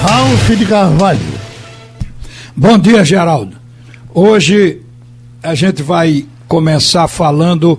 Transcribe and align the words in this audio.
Ralf 0.00 0.48
de 0.56 0.64
Carvalho. 0.64 1.20
Bom 2.56 2.78
dia, 2.78 3.04
Geraldo. 3.04 3.54
Hoje 4.14 4.80
a 5.42 5.54
gente 5.54 5.82
vai 5.82 6.24
começar 6.48 7.06
falando 7.06 7.78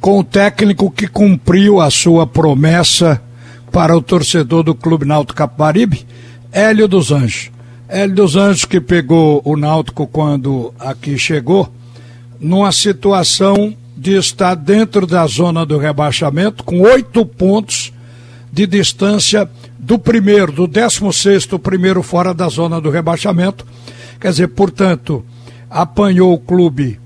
com 0.00 0.18
o 0.18 0.24
técnico 0.24 0.90
que 0.90 1.06
cumpriu 1.06 1.80
a 1.80 1.90
sua 1.90 2.26
promessa 2.26 3.22
para 3.70 3.96
o 3.96 4.02
torcedor 4.02 4.64
do 4.64 4.74
Clube 4.74 5.04
Náutico 5.04 5.36
Capibaribe, 5.38 6.04
Hélio 6.50 6.88
dos 6.88 7.12
Anjos. 7.12 7.52
Hélio 7.88 8.16
dos 8.16 8.34
Anjos 8.34 8.64
que 8.64 8.80
pegou 8.80 9.40
o 9.44 9.56
Náutico 9.56 10.08
quando 10.08 10.74
aqui 10.80 11.16
chegou, 11.16 11.72
numa 12.40 12.72
situação 12.72 13.72
de 13.96 14.16
estar 14.16 14.56
dentro 14.56 15.06
da 15.06 15.24
zona 15.28 15.64
do 15.64 15.78
rebaixamento, 15.78 16.64
com 16.64 16.80
oito 16.80 17.24
pontos 17.24 17.92
de 18.54 18.68
distância 18.68 19.50
do 19.76 19.98
primeiro, 19.98 20.52
do 20.52 20.68
décimo 20.68 21.12
sexto, 21.12 21.58
primeiro 21.58 22.04
fora 22.04 22.32
da 22.32 22.48
zona 22.48 22.80
do 22.80 22.88
rebaixamento. 22.88 23.66
Quer 24.20 24.30
dizer, 24.30 24.48
portanto, 24.48 25.24
apanhou 25.68 26.32
o 26.32 26.38
clube 26.38 27.00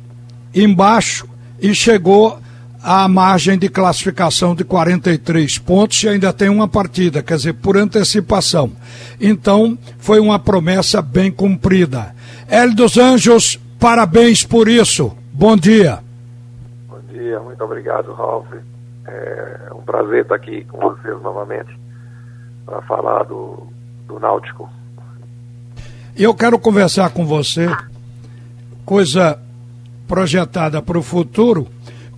embaixo 0.54 1.26
e 1.58 1.74
chegou 1.74 2.38
à 2.82 3.08
margem 3.08 3.58
de 3.58 3.70
classificação 3.70 4.54
de 4.54 4.62
43 4.62 5.58
pontos 5.58 6.02
e 6.02 6.08
ainda 6.10 6.34
tem 6.34 6.50
uma 6.50 6.68
partida, 6.68 7.22
quer 7.22 7.36
dizer, 7.36 7.54
por 7.54 7.78
antecipação. 7.78 8.70
Então, 9.18 9.76
foi 9.98 10.20
uma 10.20 10.38
promessa 10.38 11.00
bem 11.00 11.32
cumprida. 11.32 12.14
Hélio 12.46 12.76
dos 12.76 12.98
Anjos, 12.98 13.58
parabéns 13.80 14.44
por 14.44 14.68
isso. 14.68 15.16
Bom 15.32 15.56
dia. 15.56 16.00
Bom 16.88 17.00
dia, 17.10 17.40
muito 17.40 17.64
obrigado, 17.64 18.12
Ralf. 18.12 18.46
É 19.10 19.72
um 19.74 19.82
prazer 19.82 20.22
estar 20.22 20.34
aqui 20.34 20.64
com 20.64 20.78
vocês 20.78 21.20
novamente 21.22 21.70
para 22.66 22.82
falar 22.82 23.24
do, 23.24 23.66
do 24.06 24.20
Náutico. 24.20 24.68
Eu 26.14 26.34
quero 26.34 26.58
conversar 26.58 27.10
com 27.10 27.24
você, 27.24 27.68
coisa 28.84 29.38
projetada 30.06 30.82
para 30.82 30.98
o 30.98 31.02
futuro, 31.02 31.68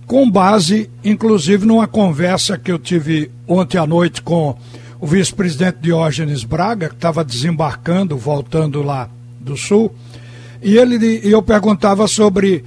com 0.05 0.29
base, 0.29 0.89
inclusive, 1.03 1.65
numa 1.65 1.87
conversa 1.87 2.57
que 2.57 2.71
eu 2.71 2.77
tive 2.77 3.31
ontem 3.47 3.77
à 3.77 3.87
noite 3.87 4.21
com 4.21 4.57
o 4.99 5.07
vice-presidente 5.07 5.77
Diógenes 5.81 6.43
Braga, 6.43 6.89
que 6.89 6.95
estava 6.95 7.23
desembarcando, 7.23 8.17
voltando 8.17 8.83
lá 8.83 9.07
do 9.39 9.55
Sul, 9.55 9.95
e 10.61 10.77
ele 10.77 11.21
e 11.23 11.31
eu 11.31 11.41
perguntava 11.41 12.07
sobre 12.07 12.65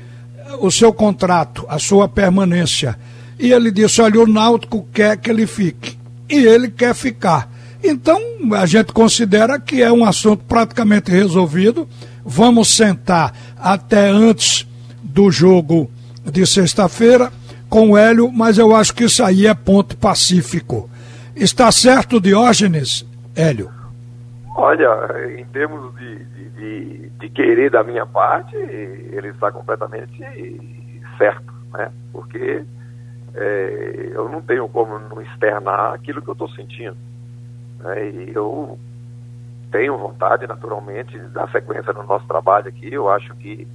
o 0.60 0.70
seu 0.70 0.92
contrato, 0.92 1.66
a 1.68 1.78
sua 1.78 2.08
permanência. 2.08 2.98
E 3.38 3.52
ele 3.52 3.70
disse: 3.70 4.00
olha, 4.00 4.20
o 4.20 4.26
Náutico 4.26 4.86
quer 4.92 5.16
que 5.16 5.30
ele 5.30 5.46
fique. 5.46 5.98
E 6.28 6.46
ele 6.46 6.70
quer 6.70 6.94
ficar. 6.94 7.50
Então, 7.82 8.18
a 8.54 8.64
gente 8.64 8.92
considera 8.92 9.60
que 9.60 9.82
é 9.82 9.92
um 9.92 10.04
assunto 10.04 10.44
praticamente 10.44 11.10
resolvido. 11.10 11.86
Vamos 12.24 12.74
sentar 12.74 13.34
até 13.58 14.08
antes 14.08 14.66
do 15.02 15.30
jogo 15.30 15.90
de 16.24 16.46
sexta-feira 16.46 17.30
com 17.68 17.90
o 17.90 17.98
Hélio, 17.98 18.30
mas 18.32 18.56
eu 18.56 18.74
acho 18.74 18.94
que 18.94 19.04
isso 19.04 19.22
aí 19.22 19.46
é 19.46 19.52
ponto 19.52 19.96
pacífico. 19.96 20.88
Está 21.36 21.70
certo, 21.70 22.20
Diógenes, 22.20 23.04
Hélio? 23.34 23.70
Olha, 24.56 24.88
em 25.36 25.44
termos 25.46 25.94
de, 25.96 26.24
de, 26.24 26.48
de, 26.50 27.08
de 27.18 27.28
querer 27.30 27.70
da 27.70 27.82
minha 27.82 28.06
parte, 28.06 28.54
ele 28.56 29.28
está 29.28 29.50
completamente 29.50 30.24
certo, 31.18 31.52
né? 31.72 31.90
Porque 32.12 32.62
é, 33.34 34.10
eu 34.12 34.28
não 34.28 34.40
tenho 34.40 34.68
como 34.68 34.98
não 34.98 35.20
externar 35.20 35.94
aquilo 35.94 36.22
que 36.22 36.28
eu 36.28 36.32
estou 36.32 36.48
sentindo. 36.50 36.96
Né? 37.80 38.10
E 38.10 38.32
eu 38.34 38.78
tenho 39.70 39.98
vontade, 39.98 40.46
naturalmente, 40.46 41.18
dar 41.30 41.50
sequência 41.50 41.92
no 41.92 42.04
nosso 42.04 42.26
trabalho 42.26 42.68
aqui. 42.68 42.92
Eu 42.92 43.08
acho 43.08 43.34
que 43.36 43.66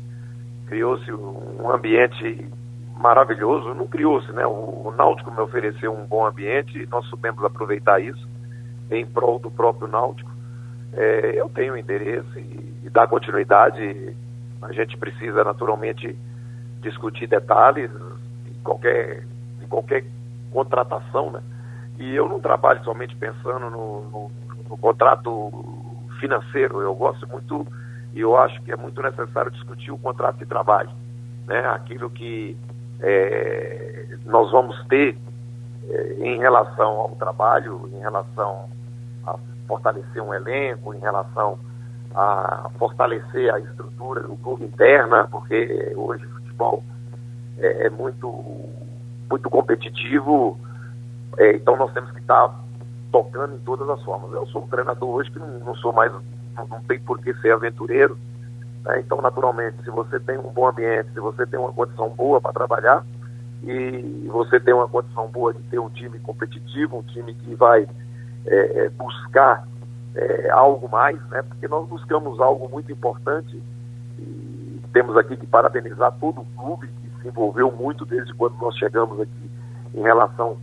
criou-se 0.68 1.12
um 1.12 1.70
ambiente 1.70 2.48
maravilhoso. 2.96 3.74
Não 3.74 3.88
criou-se, 3.88 4.32
né? 4.32 4.46
O, 4.46 4.88
o 4.88 4.94
Náutico 4.96 5.32
me 5.32 5.42
ofereceu 5.42 5.94
um 5.94 6.06
bom 6.06 6.26
ambiente 6.26 6.82
e 6.82 6.86
nós 6.88 7.06
soubemos 7.08 7.44
aproveitar 7.44 8.00
isso 8.00 8.28
em 8.92 9.06
prol 9.06 9.40
do 9.40 9.52
próprio 9.52 9.88
Náutico. 9.88 10.32
É, 10.94 11.34
eu 11.36 11.50
tenho 11.50 11.78
interesse 11.78 12.40
e, 12.40 12.86
e 12.86 12.90
dar 12.90 13.08
continuidade. 13.08 14.16
A 14.62 14.72
gente 14.72 14.98
precisa, 14.98 15.44
naturalmente, 15.44 16.18
discutir 16.82 17.28
detalhes 17.28 17.92
de 18.46 18.54
qualquer, 18.64 19.24
qualquer 19.70 20.06
contratação, 20.52 21.32
né? 21.32 21.42
E 21.98 22.16
eu 22.16 22.28
não 22.28 22.40
trabalho 22.40 22.84
somente 22.84 23.16
pensando 23.16 23.70
no, 23.70 24.02
no, 24.10 24.32
no 24.70 24.78
contrato 24.78 25.52
financeiro. 26.20 26.82
Eu 26.82 26.96
gosto 26.96 27.28
muito 27.28 27.68
e 28.14 28.22
eu 28.22 28.36
acho 28.38 28.62
que 28.64 28.72
é 28.72 28.76
muito 28.76 29.02
necessário 29.02 29.52
discutir 29.52 29.92
o 29.92 29.98
contrato 29.98 30.38
de 30.38 30.46
trabalho, 30.46 30.90
né? 31.46 31.60
Aquilo 31.68 32.10
que 32.10 32.58
é, 33.02 34.18
nós 34.26 34.52
vamos 34.52 34.82
ter 34.88 35.18
é, 35.90 36.14
em 36.20 36.38
relação 36.40 37.00
ao 37.00 37.16
trabalho, 37.16 37.90
em 37.94 38.00
relação 38.00 38.70
a 39.26 39.38
fortalecer 39.68 40.22
um 40.22 40.34
elenco, 40.34 40.94
em 40.94 41.00
relação 41.00 41.60
a 42.16 42.70
fortalecer 42.80 43.54
a 43.54 43.60
estrutura 43.60 44.22
do 44.22 44.36
clube 44.38 44.66
interna, 44.66 45.28
porque 45.30 45.94
hoje 45.96 46.26
o 46.26 46.30
futebol 46.30 46.84
é, 47.60 47.86
é 47.86 47.90
muito 47.90 48.28
muito 49.30 49.50
competitivo 49.50 50.60
é, 51.38 51.56
então 51.56 51.78
nós 51.78 51.94
temos 51.94 52.12
que 52.12 52.20
estar 52.20 52.54
tocando 53.12 53.56
em 53.56 53.60
todas 53.60 53.90
as 53.90 54.04
formas. 54.04 54.32
Eu 54.34 54.46
sou 54.48 54.64
um 54.64 54.68
treinador 54.68 55.10
hoje 55.10 55.32
que 55.32 55.40
não, 55.40 55.48
não 55.60 55.76
sou 55.76 55.94
mais, 55.94 56.12
não, 56.12 56.68
não 56.68 56.82
tem 56.84 57.00
por 57.00 57.20
que 57.20 57.34
ser 57.36 57.54
aventureiro. 57.54 58.18
Né? 58.84 59.00
Então, 59.00 59.22
naturalmente, 59.22 59.82
se 59.84 59.90
você 59.90 60.20
tem 60.20 60.38
um 60.38 60.52
bom 60.52 60.68
ambiente, 60.68 61.12
se 61.14 61.20
você 61.20 61.46
tem 61.46 61.60
uma 61.60 61.72
condição 61.72 62.10
boa 62.10 62.42
para 62.42 62.54
trabalhar 62.54 63.06
e 63.64 64.28
você 64.28 64.60
tem 64.60 64.74
uma 64.74 64.88
condição 64.88 65.28
boa 65.28 65.54
de 65.54 65.62
ter 65.64 65.80
um 65.80 65.90
time 65.90 66.20
competitivo, 66.20 66.98
um 66.98 67.04
time 67.04 67.34
que 67.34 67.56
vai 67.56 67.88
é, 68.46 68.86
é 68.86 68.90
buscar 68.90 69.68
é, 70.16 70.50
algo 70.50 70.90
mais, 70.90 71.22
né? 71.30 71.42
porque 71.42 71.68
nós 71.68 71.88
buscamos 71.88 72.40
algo 72.40 72.68
muito 72.70 72.92
importante 72.92 73.62
e 74.18 74.82
temos 74.92 75.16
aqui 75.16 75.38
que 75.38 75.48
parabenizar 75.48 76.12
todo 76.20 76.42
o 76.42 76.46
clube 76.58 76.90
que 77.20 77.24
se 77.24 77.28
envolveu 77.28 77.72
muito 77.72 78.06
desde 78.06 78.34
quando 78.34 78.58
nós 78.58 78.76
chegamos 78.78 79.20
aqui 79.20 79.52
em 79.94 80.02
relação 80.02 80.58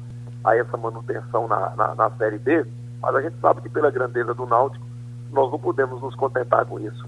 a 0.44 0.56
essa 0.56 0.76
manutenção 0.76 1.48
na, 1.48 1.74
na, 1.76 1.94
na 1.94 2.10
Série 2.12 2.38
B, 2.38 2.64
mas 3.02 3.14
a 3.14 3.22
gente 3.22 3.36
sabe 3.40 3.60
que 3.62 3.68
pela 3.68 3.90
grandeza 3.90 4.32
do 4.34 4.46
Náutico, 4.46 4.84
nós 5.32 5.50
não 5.50 5.58
podemos 5.58 6.00
nos 6.00 6.14
contentar 6.14 6.64
com 6.66 6.78
isso. 6.80 7.04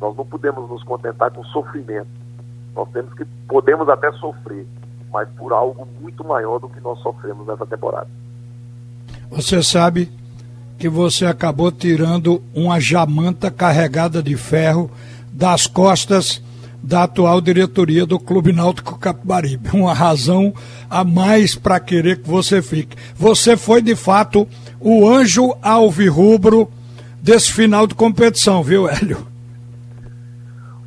Nós 0.00 0.16
não 0.16 0.26
podemos 0.26 0.68
nos 0.68 0.82
contentar 0.82 1.30
com 1.30 1.44
sofrimento. 1.44 2.08
Nós 2.74 2.88
temos 2.90 3.14
que, 3.14 3.24
podemos 3.48 3.88
até 3.88 4.10
sofrer, 4.12 4.66
mas 5.12 5.28
por 5.30 5.52
algo 5.52 5.86
muito 6.00 6.24
maior 6.24 6.58
do 6.58 6.68
que 6.68 6.80
nós 6.80 6.98
sofremos 7.00 7.46
nessa 7.46 7.66
temporada. 7.66 8.08
Você 9.30 9.62
sabe 9.62 10.10
que 10.78 10.88
você 10.88 11.26
acabou 11.26 11.70
tirando 11.70 12.42
uma 12.54 12.80
jamanta 12.80 13.50
carregada 13.50 14.22
de 14.22 14.36
ferro 14.36 14.90
das 15.32 15.66
costas 15.66 16.42
da 16.82 17.04
atual 17.04 17.40
diretoria 17.40 18.06
do 18.06 18.18
Clube 18.18 18.52
Náutico 18.52 18.98
Capibaribe. 18.98 19.70
Uma 19.74 19.94
razão 19.94 20.52
a 20.88 21.04
mais 21.04 21.54
para 21.54 21.80
querer 21.80 22.22
que 22.22 22.28
você 22.28 22.62
fique. 22.62 22.96
Você 23.14 23.56
foi, 23.56 23.82
de 23.82 23.94
fato, 23.94 24.46
o 24.80 25.08
anjo 25.08 25.54
alvirrubro 25.62 26.68
desse 27.22 27.52
final 27.52 27.86
de 27.86 27.94
competição, 27.94 28.62
viu, 28.62 28.88
Hélio? 28.88 29.26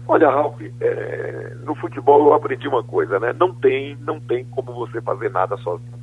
Olha, 0.08 0.30
Ralf, 0.30 0.60
é, 0.82 1.56
no 1.66 1.74
futebol 1.76 2.28
eu 2.28 2.34
aprendi 2.34 2.68
uma 2.68 2.84
coisa, 2.84 3.20
né? 3.20 3.34
Não 3.40 3.54
tem, 3.54 3.98
não 4.02 4.20
tem 4.20 4.46
como 4.46 4.74
você 4.74 5.02
fazer 5.02 5.32
nada 5.32 5.56
sozinho. 5.58 5.94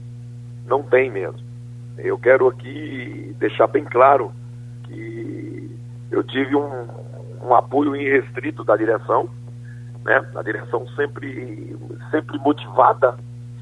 Não 0.66 0.82
tem 0.82 1.10
mesmo. 1.10 1.40
Eu 1.98 2.18
quero 2.18 2.48
aqui 2.48 3.34
deixar 3.38 3.66
bem 3.66 3.84
claro 3.84 4.32
que 4.84 5.70
eu 6.10 6.24
tive 6.24 6.56
um, 6.56 6.88
um 7.44 7.54
apoio 7.54 7.94
irrestrito 7.94 8.64
da 8.64 8.76
direção, 8.76 9.28
né? 10.04 10.24
A 10.34 10.42
direção 10.42 10.86
sempre, 10.96 11.76
sempre 12.10 12.38
motivada, 12.38 13.16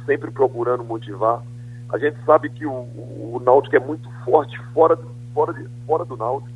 sempre 0.07 0.31
procurando 0.31 0.85
motivar. 0.85 1.43
A 1.91 1.99
gente 1.99 2.17
sabe 2.25 2.51
que 2.51 2.67
o, 2.67 2.73
o, 2.73 3.41
Náutico 3.45 3.77
é 3.77 3.81
muito 3.81 4.09
forte 4.25 4.59
fora, 4.75 4.99
fora, 5.33 5.53
de, 5.53 5.67
fora 5.87 6.05
do 6.05 6.17
Náutico. 6.17 6.53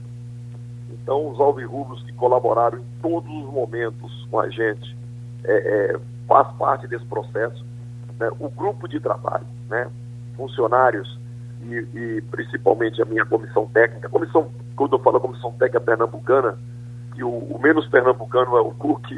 Então, 0.90 1.30
os 1.30 1.40
alvirrubros 1.40 2.02
que 2.04 2.12
colaboraram 2.12 2.78
em 2.78 2.84
todos 3.00 3.30
os 3.30 3.52
momentos 3.52 4.26
com 4.30 4.40
a 4.40 4.48
gente 4.48 4.96
é, 5.44 5.52
é, 5.54 6.00
faz 6.28 6.48
parte 6.56 6.86
desse 6.86 7.04
processo. 7.06 7.64
Né? 8.20 8.30
O 8.38 8.50
grupo 8.50 8.86
de 8.86 9.00
trabalho, 9.00 9.46
né? 9.68 9.90
funcionários 10.36 11.18
e, 11.62 11.74
e, 11.94 12.22
principalmente 12.30 13.00
a 13.00 13.04
minha 13.04 13.24
comissão 13.24 13.66
técnica, 13.66 14.08
comissão, 14.08 14.50
quando 14.76 14.96
eu 14.96 14.98
falo 14.98 15.20
comissão 15.20 15.52
técnica 15.52 15.80
pernambucana, 15.80 16.58
que 17.14 17.22
o, 17.22 17.30
o 17.30 17.60
menos 17.60 17.86
pernambucano 17.88 18.56
é 18.56 18.60
o 18.60 18.70
Cook, 18.72 19.10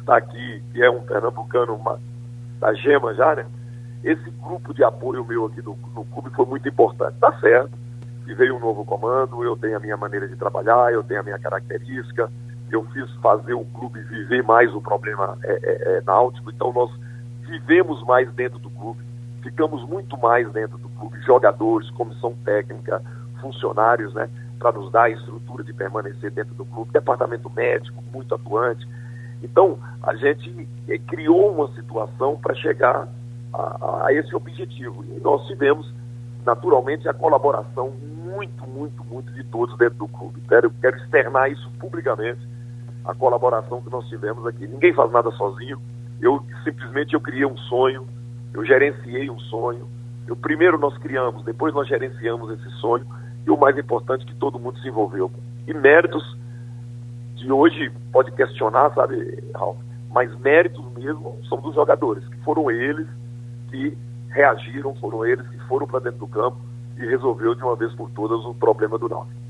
está 0.00 0.16
aqui, 0.16 0.62
que 0.72 0.82
é 0.82 0.90
um 0.90 1.02
pernambucano 1.02 1.74
uma, 1.74 1.98
da 2.58 2.72
Gema 2.74 3.14
já, 3.14 3.34
né? 3.34 3.46
Esse 4.02 4.30
grupo 4.42 4.72
de 4.72 4.82
apoio 4.82 5.24
meu 5.24 5.46
aqui 5.46 5.60
no, 5.62 5.76
no 5.94 6.04
clube 6.06 6.30
foi 6.34 6.46
muito 6.46 6.68
importante. 6.68 7.16
Tá 7.18 7.32
certo. 7.40 7.70
que 8.24 8.34
veio 8.34 8.56
um 8.56 8.60
novo 8.60 8.84
comando, 8.84 9.44
eu 9.44 9.56
tenho 9.56 9.76
a 9.76 9.80
minha 9.80 9.96
maneira 9.96 10.26
de 10.26 10.36
trabalhar, 10.36 10.92
eu 10.92 11.02
tenho 11.02 11.20
a 11.20 11.22
minha 11.22 11.38
característica, 11.38 12.30
eu 12.70 12.84
fiz 12.92 13.10
fazer 13.16 13.54
o 13.54 13.64
clube 13.64 14.00
viver 14.02 14.42
mais 14.42 14.72
o 14.74 14.80
problema 14.80 15.36
é, 15.42 15.52
é, 15.52 15.96
é, 15.96 16.02
náutico, 16.02 16.50
então 16.50 16.72
nós 16.72 16.90
vivemos 17.42 18.02
mais 18.04 18.32
dentro 18.34 18.58
do 18.58 18.70
clube, 18.70 19.00
ficamos 19.42 19.86
muito 19.88 20.16
mais 20.18 20.50
dentro 20.52 20.78
do 20.78 20.88
clube, 20.90 21.20
jogadores, 21.22 21.90
comissão 21.90 22.34
técnica, 22.44 23.02
funcionários, 23.40 24.14
né, 24.14 24.28
para 24.58 24.72
nos 24.72 24.92
dar 24.92 25.04
a 25.04 25.10
estrutura 25.10 25.64
de 25.64 25.72
permanecer 25.72 26.30
dentro 26.30 26.54
do 26.54 26.64
clube, 26.64 26.92
departamento 26.92 27.50
médico 27.50 28.02
muito 28.12 28.34
atuante. 28.34 28.86
Então, 29.42 29.78
a 30.02 30.14
gente 30.14 30.68
é, 30.88 30.98
criou 30.98 31.52
uma 31.52 31.68
situação 31.74 32.36
para 32.36 32.54
chegar 32.54 33.08
a, 33.52 34.06
a, 34.06 34.12
esse 34.12 34.34
objetivo. 34.34 35.04
E 35.04 35.20
nós 35.20 35.46
tivemos, 35.46 35.92
naturalmente, 36.44 37.08
a 37.08 37.14
colaboração 37.14 37.90
muito, 37.90 38.66
muito, 38.66 39.04
muito 39.04 39.32
de 39.32 39.44
todos 39.44 39.76
dentro 39.78 39.98
do 39.98 40.08
clube. 40.08 40.40
Quero, 40.48 40.70
quero 40.80 40.96
externar 40.98 41.50
isso 41.50 41.70
publicamente, 41.78 42.40
a 43.04 43.14
colaboração 43.14 43.80
que 43.82 43.90
nós 43.90 44.06
tivemos 44.08 44.46
aqui. 44.46 44.66
Ninguém 44.66 44.92
faz 44.94 45.10
nada 45.10 45.30
sozinho. 45.32 45.80
Eu 46.20 46.44
simplesmente 46.64 47.14
eu 47.14 47.20
criei 47.20 47.46
um 47.46 47.56
sonho, 47.56 48.06
eu 48.52 48.64
gerenciei 48.64 49.30
um 49.30 49.38
sonho. 49.38 49.88
Eu, 50.26 50.36
primeiro 50.36 50.78
nós 50.78 50.96
criamos, 50.98 51.44
depois 51.44 51.74
nós 51.74 51.88
gerenciamos 51.88 52.50
esse 52.50 52.70
sonho. 52.76 53.06
E 53.46 53.50
o 53.50 53.56
mais 53.56 53.76
importante, 53.78 54.26
que 54.26 54.34
todo 54.34 54.58
mundo 54.58 54.78
se 54.80 54.88
envolveu. 54.88 55.30
E 55.66 55.72
méritos 55.72 56.22
de 57.40 57.50
hoje 57.50 57.90
pode 58.12 58.30
questionar, 58.32 58.92
sabe, 58.94 59.42
Ralf? 59.54 59.76
Mas 60.12 60.36
méritos 60.40 60.84
mesmo 60.96 61.38
são 61.48 61.60
dos 61.60 61.74
jogadores, 61.74 62.26
que 62.28 62.36
foram 62.38 62.70
eles 62.70 63.06
que 63.70 63.96
reagiram, 64.30 64.94
foram 64.96 65.24
eles 65.24 65.46
que 65.48 65.58
foram 65.68 65.86
para 65.86 66.00
dentro 66.00 66.20
do 66.20 66.26
campo 66.26 66.58
e 66.98 67.06
resolveu 67.06 67.54
de 67.54 67.62
uma 67.62 67.76
vez 67.76 67.92
por 67.94 68.10
todas 68.10 68.44
o 68.44 68.54
problema 68.54 68.98
do 68.98 69.08
Náutico. 69.08 69.40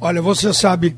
Olha, 0.00 0.20
você 0.20 0.52
sabe 0.52 0.96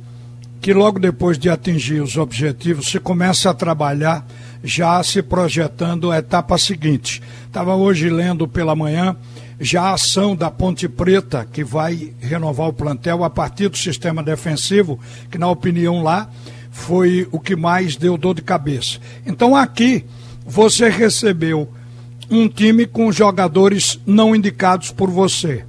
que 0.61 0.73
logo 0.73 0.99
depois 0.99 1.39
de 1.39 1.51
atingir 1.51 2.01
os 2.01 2.17
objetivos, 2.17 2.87
se 2.87 2.99
começa 2.99 3.51
a 3.51 3.55
trabalhar 3.55 4.25
já 4.63 5.03
se 5.03 5.23
projetando 5.23 6.11
a 6.11 6.17
etapa 6.17 6.57
seguinte. 6.57 7.23
Estava 7.45 7.75
hoje 7.75 8.09
lendo 8.09 8.49
pela 8.49 8.75
manhã 8.75 9.15
já 9.59 9.83
a 9.83 9.95
ação 9.95 10.35
da 10.35 10.51
Ponte 10.51 10.89
Preta, 10.89 11.47
que 11.51 11.63
vai 11.63 12.13
renovar 12.21 12.69
o 12.69 12.73
plantel 12.73 13.25
a 13.25 13.31
partir 13.31 13.69
do 13.69 13.77
sistema 13.77 14.23
defensivo, 14.23 14.99
que 15.31 15.39
na 15.39 15.49
opinião 15.49 16.03
lá 16.03 16.29
foi 16.71 17.29
o 17.31 17.39
que 17.39 17.55
mais 17.55 17.97
deu 17.97 18.17
dor 18.17 18.35
de 18.35 18.43
cabeça. 18.43 18.99
Então 19.25 19.55
aqui 19.55 20.05
você 20.45 20.89
recebeu 20.89 21.69
um 22.31 22.49
time 22.49 22.87
com 22.87 23.13
jogadores 23.13 24.01
não 24.05 24.35
indicados 24.35 24.91
por 24.91 25.11
você. 25.11 25.65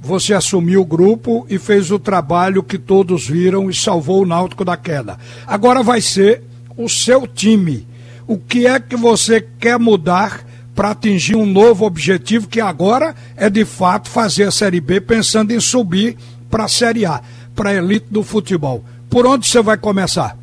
Você 0.00 0.32
assumiu 0.32 0.82
o 0.82 0.86
grupo 0.86 1.46
e 1.50 1.58
fez 1.58 1.90
o 1.90 1.98
trabalho 1.98 2.62
que 2.62 2.78
todos 2.78 3.26
viram 3.26 3.68
e 3.68 3.74
salvou 3.74 4.22
o 4.22 4.26
Náutico 4.26 4.64
da 4.64 4.76
queda. 4.76 5.18
Agora 5.46 5.82
vai 5.82 6.00
ser 6.00 6.42
o 6.76 6.88
seu 6.88 7.26
time. 7.26 7.86
O 8.26 8.38
que 8.38 8.66
é 8.66 8.78
que 8.78 8.96
você 8.96 9.40
quer 9.40 9.78
mudar 9.78 10.45
para 10.76 10.90
atingir 10.90 11.34
um 11.34 11.46
novo 11.46 11.86
objetivo 11.86 12.46
que 12.46 12.60
agora 12.60 13.14
é 13.34 13.48
de 13.48 13.64
fato 13.64 14.10
fazer 14.10 14.44
a 14.44 14.50
Série 14.50 14.80
B 14.80 15.00
pensando 15.00 15.50
em 15.50 15.58
subir 15.58 16.18
para 16.50 16.64
a 16.64 16.68
Série 16.68 17.06
A, 17.06 17.22
para 17.56 17.70
a 17.70 17.74
elite 17.74 18.06
do 18.10 18.22
futebol. 18.22 18.84
Por 19.10 19.26
onde 19.26 19.46
você 19.46 19.62
vai 19.62 19.78
começar? 19.78 20.36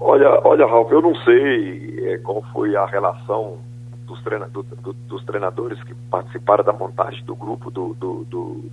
Olha, 0.00 0.40
olha, 0.44 0.66
Ralf, 0.66 0.90
eu 0.90 1.00
não 1.00 1.14
sei 1.14 2.00
é, 2.08 2.18
qual 2.18 2.42
foi 2.52 2.74
a 2.74 2.84
relação 2.84 3.58
dos, 4.04 4.20
treina, 4.22 4.48
do, 4.48 4.64
do, 4.64 4.92
dos 4.92 5.24
treinadores 5.24 5.80
que 5.84 5.94
participaram 6.10 6.64
da 6.64 6.72
montagem 6.72 7.24
do 7.24 7.36
grupo 7.36 7.70
do, 7.70 7.94
do, 7.94 8.24
do, 8.24 8.64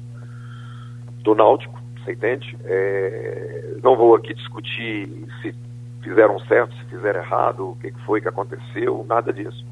do 1.24 1.36
Náutico, 1.36 1.80
você 2.04 2.14
entende? 2.14 2.58
É, 2.66 3.76
não 3.84 3.96
vou 3.96 4.16
aqui 4.16 4.34
discutir 4.34 5.08
se 5.44 5.54
fizeram 6.02 6.40
certo, 6.40 6.76
se 6.76 6.86
fizeram 6.86 7.20
errado, 7.20 7.70
o 7.70 7.76
que 7.76 7.92
foi 8.08 8.20
que 8.20 8.28
aconteceu, 8.28 9.06
nada 9.08 9.32
disso. 9.32 9.64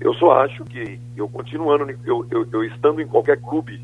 Eu 0.00 0.14
só 0.14 0.42
acho 0.42 0.64
que 0.64 1.00
eu 1.16 1.28
continuando, 1.28 1.90
eu, 2.04 2.26
eu, 2.30 2.46
eu 2.52 2.64
estando 2.64 3.00
em 3.00 3.06
qualquer 3.06 3.40
clube, 3.40 3.80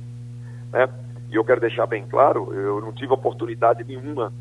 né? 0.70 0.88
E 1.30 1.36
eu 1.36 1.44
quero 1.44 1.60
deixar 1.60 1.86
bem 1.86 2.04
claro, 2.06 2.52
eu 2.52 2.80
não 2.80 2.92
tive 2.92 3.12
oportunidade 3.12 3.82
nenhuma 3.84 4.32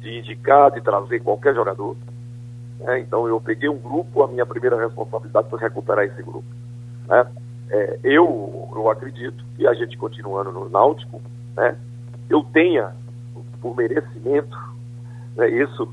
de 0.00 0.18
indicar, 0.18 0.72
de 0.72 0.80
trazer 0.80 1.20
qualquer 1.20 1.54
jogador. 1.54 1.96
Né? 2.80 3.00
Então 3.00 3.28
eu 3.28 3.40
peguei 3.40 3.68
um 3.68 3.78
grupo, 3.78 4.22
a 4.22 4.28
minha 4.28 4.44
primeira 4.44 4.76
responsabilidade 4.76 5.48
foi 5.48 5.60
recuperar 5.60 6.04
esse 6.04 6.22
grupo. 6.22 6.44
Né? 7.06 7.26
É, 7.70 7.98
eu, 8.02 8.68
eu 8.74 8.90
acredito 8.90 9.44
que 9.56 9.66
a 9.66 9.74
gente 9.74 9.96
continuando 9.96 10.52
no 10.52 10.68
Náutico, 10.68 11.20
né, 11.56 11.76
eu 12.28 12.42
tenha, 12.52 12.92
por 13.60 13.76
merecimento, 13.76 14.56
né, 15.36 15.48
isso, 15.48 15.92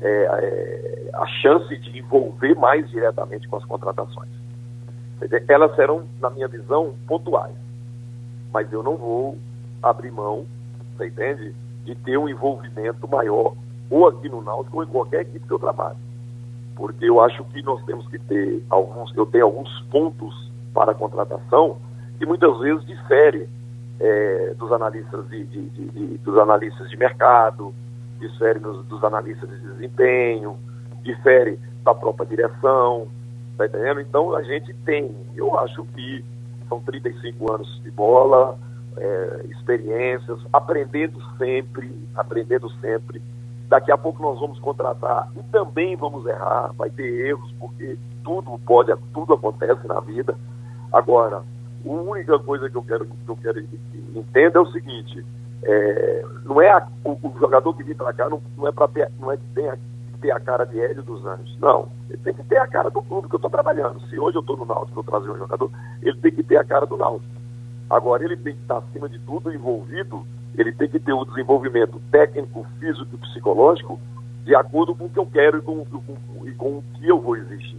é, 0.00 0.08
é, 0.08 1.10
a 1.14 1.26
chance 1.26 1.76
de 1.76 1.98
envolver 1.98 2.54
mais 2.56 2.88
diretamente 2.90 3.46
com 3.48 3.56
as 3.56 3.64
contratações. 3.64 4.41
Elas 5.48 5.74
serão, 5.76 6.04
na 6.20 6.30
minha 6.30 6.48
visão, 6.48 6.94
pontuais. 7.06 7.54
Mas 8.52 8.72
eu 8.72 8.82
não 8.82 8.96
vou 8.96 9.38
abrir 9.82 10.10
mão, 10.10 10.46
você 10.96 11.06
entende? 11.06 11.54
De 11.84 11.94
ter 11.94 12.16
um 12.16 12.28
envolvimento 12.28 13.08
maior, 13.08 13.54
ou 13.90 14.06
aqui 14.06 14.28
no 14.28 14.42
Náutico, 14.42 14.78
ou 14.78 14.84
em 14.84 14.86
qualquer 14.86 15.22
equipe 15.22 15.46
que 15.46 15.52
eu 15.52 15.58
trabalho 15.58 15.96
porque 16.82 17.04
eu 17.08 17.20
acho 17.20 17.44
que 17.44 17.62
nós 17.62 17.80
temos 17.84 18.06
que 18.08 18.18
ter 18.18 18.62
alguns, 18.68 19.14
eu 19.16 19.26
tenho 19.26 19.44
alguns 19.44 19.80
pontos 19.82 20.50
para 20.74 20.92
a 20.92 20.94
contratação 20.94 21.76
que 22.18 22.26
muitas 22.26 22.58
vezes 22.58 22.84
difere 22.86 23.48
é, 24.00 24.54
dos 24.58 24.72
analistas 24.72 25.28
de, 25.28 25.44
de, 25.44 25.68
de, 25.68 26.18
dos 26.18 26.38
analistas 26.38 26.88
de 26.90 26.96
mercado, 26.96 27.74
difere 28.18 28.58
nos, 28.58 28.84
dos 28.86 29.04
analistas 29.04 29.48
de 29.48 29.58
desempenho, 29.58 30.56
difere 31.02 31.58
da 31.84 31.94
própria 31.94 32.26
direção, 32.26 33.06
tá 33.56 33.66
entendendo? 33.66 34.00
Então 34.00 34.34
a 34.34 34.42
gente 34.42 34.72
tem, 34.84 35.14
eu 35.34 35.58
acho 35.58 35.84
que 35.94 36.24
são 36.68 36.80
35 36.80 37.52
anos 37.52 37.80
de 37.82 37.90
bola, 37.90 38.58
é, 38.96 39.46
experiências, 39.50 40.38
aprendendo 40.52 41.18
sempre, 41.38 41.90
aprendendo 42.14 42.70
sempre 42.80 43.20
Daqui 43.72 43.90
a 43.90 43.96
pouco 43.96 44.22
nós 44.22 44.38
vamos 44.38 44.58
contratar 44.58 45.30
e 45.34 45.42
também 45.44 45.96
vamos 45.96 46.26
errar, 46.26 46.74
vai 46.76 46.90
ter 46.90 47.28
erros, 47.28 47.50
porque 47.58 47.96
tudo 48.22 48.60
pode, 48.66 48.94
tudo 49.14 49.32
acontece 49.32 49.86
na 49.86 49.98
vida. 49.98 50.36
Agora, 50.92 51.38
a 51.38 51.88
única 51.88 52.38
coisa 52.38 52.68
que 52.68 52.76
eu 52.76 52.82
quero 52.82 53.06
que 53.06 53.14
eu 53.26 53.36
quero 53.36 53.66
que 53.66 53.80
entenda 54.14 54.58
é 54.58 54.60
o 54.60 54.70
seguinte: 54.70 55.24
é, 55.62 56.22
não 56.44 56.60
é 56.60 56.70
a, 56.70 56.86
o, 57.02 57.12
o, 57.12 57.38
jogador 57.40 57.72
que 57.72 57.82
vem 57.82 57.94
para 57.94 58.12
cá 58.12 58.28
não, 58.28 58.42
não 58.58 58.68
é 58.68 58.72
para 58.72 58.88
ter, 58.88 59.10
não 59.18 59.32
é 59.32 59.38
que 59.38 59.46
tem 59.54 59.70
ter 60.22 60.30
a 60.30 60.40
cara 60.40 60.64
de 60.64 60.80
Hélio 60.80 61.02
dos 61.02 61.26
Anjos. 61.26 61.58
Não, 61.60 61.88
ele 62.08 62.18
tem 62.18 62.32
que 62.32 62.44
ter 62.44 62.58
a 62.58 62.66
cara 62.66 62.88
do 62.88 63.02
clube 63.02 63.28
que 63.28 63.34
eu 63.34 63.38
estou 63.38 63.50
trabalhando. 63.50 64.00
Se 64.08 64.18
hoje 64.18 64.36
eu 64.36 64.40
estou 64.40 64.56
no 64.56 64.64
Náutico, 64.64 65.00
eu 65.00 65.04
trazer 65.04 65.30
um 65.30 65.36
jogador, 65.36 65.70
ele 66.00 66.16
tem 66.18 66.32
que 66.32 66.42
ter 66.42 66.56
a 66.56 66.64
cara 66.64 66.86
do 66.86 66.96
Náutico. 66.96 67.30
Agora, 67.90 68.24
ele 68.24 68.36
tem 68.36 68.54
que 68.54 68.62
estar, 68.62 68.78
acima 68.78 69.08
de 69.08 69.18
tudo, 69.18 69.52
envolvido 69.52 70.24
ele 70.56 70.72
tem 70.72 70.88
que 70.88 71.00
ter 71.00 71.12
o 71.12 71.24
desenvolvimento 71.24 72.00
técnico, 72.10 72.66
físico 72.78 73.08
e 73.14 73.18
psicológico 73.18 73.98
de 74.44 74.54
acordo 74.54 74.94
com 74.94 75.06
o 75.06 75.10
que 75.10 75.18
eu 75.18 75.26
quero 75.26 75.58
e 75.58 75.62
com, 75.62 75.84
com, 75.84 76.46
e 76.46 76.52
com 76.52 76.78
o 76.78 76.84
que 76.94 77.08
eu 77.08 77.20
vou 77.20 77.36
exigir. 77.36 77.78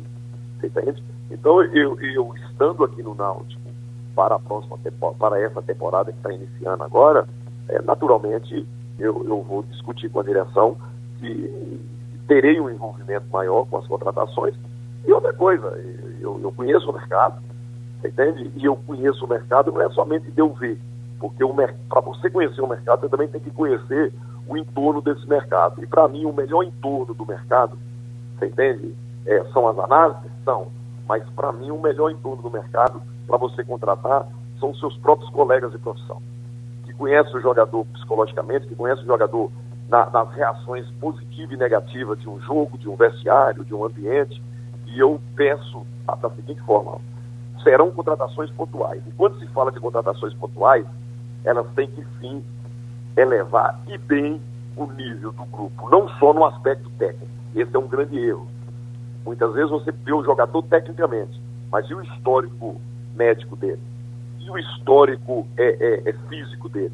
Entende? 0.63 1.03
Então, 1.29 1.61
eu, 1.61 1.99
eu 1.99 2.33
estando 2.35 2.83
aqui 2.83 3.03
no 3.03 3.13
Náutico 3.13 3.61
para 4.15 4.35
a 4.35 4.39
próxima 4.39 4.77
para 5.19 5.39
essa 5.41 5.61
temporada 5.61 6.11
que 6.11 6.17
está 6.17 6.31
iniciando 6.31 6.83
agora, 6.83 7.27
é, 7.67 7.81
naturalmente 7.81 8.65
eu, 8.97 9.25
eu 9.27 9.41
vou 9.41 9.63
discutir 9.63 10.09
com 10.09 10.19
a 10.19 10.23
direção 10.23 10.77
que 11.19 11.81
terei 12.33 12.59
um 12.59 12.67
envolvimento 12.67 13.27
maior 13.31 13.67
com 13.67 13.77
as 13.77 13.85
contratações. 13.85 14.55
E 15.05 15.13
outra 15.13 15.31
coisa, 15.33 15.67
eu, 16.19 16.39
eu 16.41 16.51
conheço 16.51 16.89
o 16.89 16.93
mercado, 16.93 17.39
entende? 18.03 18.51
E 18.55 18.65
eu 18.65 18.75
conheço 18.75 19.23
o 19.23 19.29
mercado 19.29 19.71
não 19.71 19.81
é 19.81 19.89
somente 19.91 20.31
de 20.31 20.39
eu 20.39 20.51
ver, 20.53 20.79
porque 21.19 21.43
para 21.87 22.01
você 22.01 22.31
conhecer 22.31 22.61
o 22.61 22.67
mercado, 22.67 23.01
você 23.01 23.09
também 23.09 23.27
tem 23.27 23.39
que 23.39 23.51
conhecer 23.51 24.11
o 24.47 24.57
entorno 24.57 24.99
desse 24.99 25.27
mercado. 25.29 25.83
E 25.83 25.85
para 25.85 26.07
mim, 26.07 26.25
o 26.25 26.33
melhor 26.33 26.63
entorno 26.63 27.13
do 27.13 27.25
mercado, 27.25 27.77
você 28.39 28.47
entende? 28.47 28.95
É, 29.27 29.43
são 29.53 29.67
as 29.67 29.77
análises? 29.77 30.31
São. 30.43 30.67
Mas 31.07 31.23
para 31.35 31.51
mim, 31.51 31.69
o 31.69 31.79
melhor 31.79 32.09
entorno 32.09 32.41
do 32.41 32.49
mercado 32.49 32.99
para 33.27 33.37
você 33.37 33.63
contratar 33.63 34.27
são 34.59 34.71
os 34.71 34.79
seus 34.79 34.97
próprios 34.97 35.29
colegas 35.29 35.71
de 35.71 35.77
profissão, 35.77 36.19
que 36.85 36.93
conhecem 36.93 37.35
o 37.35 37.41
jogador 37.41 37.85
psicologicamente, 37.93 38.67
que 38.67 38.75
conhecem 38.75 39.03
o 39.03 39.07
jogador 39.07 39.51
na, 39.89 40.09
nas 40.09 40.29
reações 40.33 40.89
positivas 40.99 41.51
e 41.51 41.57
negativas 41.57 42.19
de 42.19 42.29
um 42.29 42.39
jogo, 42.41 42.77
de 42.77 42.89
um 42.89 42.95
vestiário, 42.95 43.63
de 43.63 43.73
um 43.73 43.85
ambiente. 43.85 44.41
E 44.87 44.99
eu 44.99 45.19
penso 45.35 45.85
da 46.05 46.29
seguinte 46.31 46.61
forma: 46.61 46.99
serão 47.63 47.91
contratações 47.91 48.49
pontuais. 48.51 49.01
E 49.07 49.11
quando 49.11 49.39
se 49.39 49.47
fala 49.47 49.71
de 49.71 49.79
contratações 49.79 50.33
pontuais, 50.33 50.85
elas 51.43 51.67
têm 51.75 51.87
que 51.87 52.03
sim 52.19 52.43
elevar 53.15 53.79
e 53.87 53.97
bem 53.97 54.41
o 54.75 54.85
nível 54.87 55.31
do 55.31 55.45
grupo, 55.45 55.89
não 55.89 56.09
só 56.17 56.33
no 56.33 56.45
aspecto 56.45 56.89
técnico. 56.97 57.31
Esse 57.55 57.75
é 57.75 57.79
um 57.79 57.87
grande 57.87 58.17
erro. 58.17 58.47
Muitas 59.23 59.53
vezes 59.53 59.69
você 59.69 59.91
vê 59.91 60.11
o 60.11 60.23
jogador 60.23 60.63
tecnicamente, 60.63 61.39
mas 61.71 61.87
e 61.89 61.93
o 61.93 62.01
histórico 62.01 62.81
médico 63.15 63.55
dele? 63.55 63.79
e 64.43 64.49
o 64.49 64.57
histórico 64.57 65.47
é, 65.57 66.03
é, 66.05 66.09
é 66.09 66.13
físico 66.27 66.69
dele. 66.69 66.91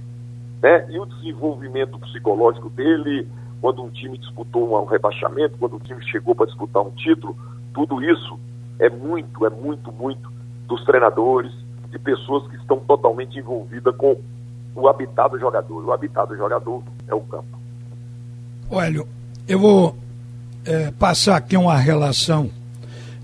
Né? 0.62 0.86
E 0.89 1.00
o 1.00 1.06
desenvolvimento 1.06 1.98
psicológico 2.00 2.70
dele, 2.70 3.28
quando 3.62 3.84
um 3.84 3.89
time 3.89 4.18
disputou 4.18 4.82
um 4.82 4.86
rebaixamento, 4.86 5.58
quando 5.58 5.78
o 5.78 5.80
time 5.80 6.04
chegou 6.06 6.36
para 6.36 6.46
disputar 6.46 6.84
um 6.84 6.92
título, 6.92 7.36
tudo 7.74 8.04
isso 8.04 8.39
é 8.80 8.89
muito, 8.89 9.46
é 9.46 9.50
muito, 9.50 9.92
muito 9.92 10.32
dos 10.68 10.84
treinadores, 10.86 11.51
de 11.89 11.98
pessoas 11.98 12.48
que 12.50 12.56
estão 12.58 12.78
totalmente 12.80 13.38
envolvidas 13.39 13.96
com 13.96 14.18
o 14.75 14.88
habitat 14.88 15.32
do 15.32 15.39
jogador. 15.39 15.84
O 15.84 15.92
habitat 15.92 16.28
do 16.28 16.38
jogador 16.38 16.84
é 17.08 17.13
o 17.13 17.22
campo. 17.22 17.58
Olha, 18.70 19.04
eu 19.48 19.60
vou 19.60 19.96
é, 20.66 20.92
passar 20.92 21.38
aqui 21.38 21.58
uma 21.58 21.75
relação, 21.75 22.51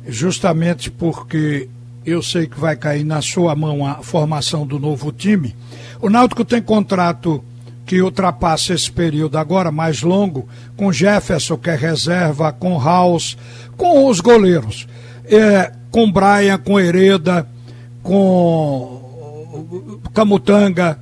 justamente 0.07 0.89
porque 0.89 1.69
eu 2.05 2.21
sei 2.21 2.47
que 2.47 2.59
vai 2.59 2.75
cair 2.75 3.03
na 3.03 3.21
sua 3.21 3.55
mão 3.55 3.85
a 3.85 3.95
formação 3.95 4.65
do 4.65 4.79
novo 4.79 5.11
time. 5.11 5.55
O 6.05 6.09
Náutico 6.09 6.45
tem 6.45 6.61
contrato 6.61 7.43
que 7.83 7.99
ultrapassa 7.99 8.75
esse 8.75 8.91
período 8.91 9.39
agora 9.39 9.71
mais 9.71 10.03
longo, 10.03 10.47
com 10.77 10.91
Jefferson, 10.91 11.57
que 11.57 11.71
é 11.71 11.75
reserva, 11.75 12.53
com 12.53 12.79
House, 12.79 13.35
com 13.75 14.07
os 14.07 14.19
goleiros, 14.19 14.87
é, 15.25 15.71
com 15.89 16.11
Brian, 16.11 16.59
com 16.59 16.79
Hereda, 16.79 17.47
com 18.03 19.97
Camutanga, 20.13 20.99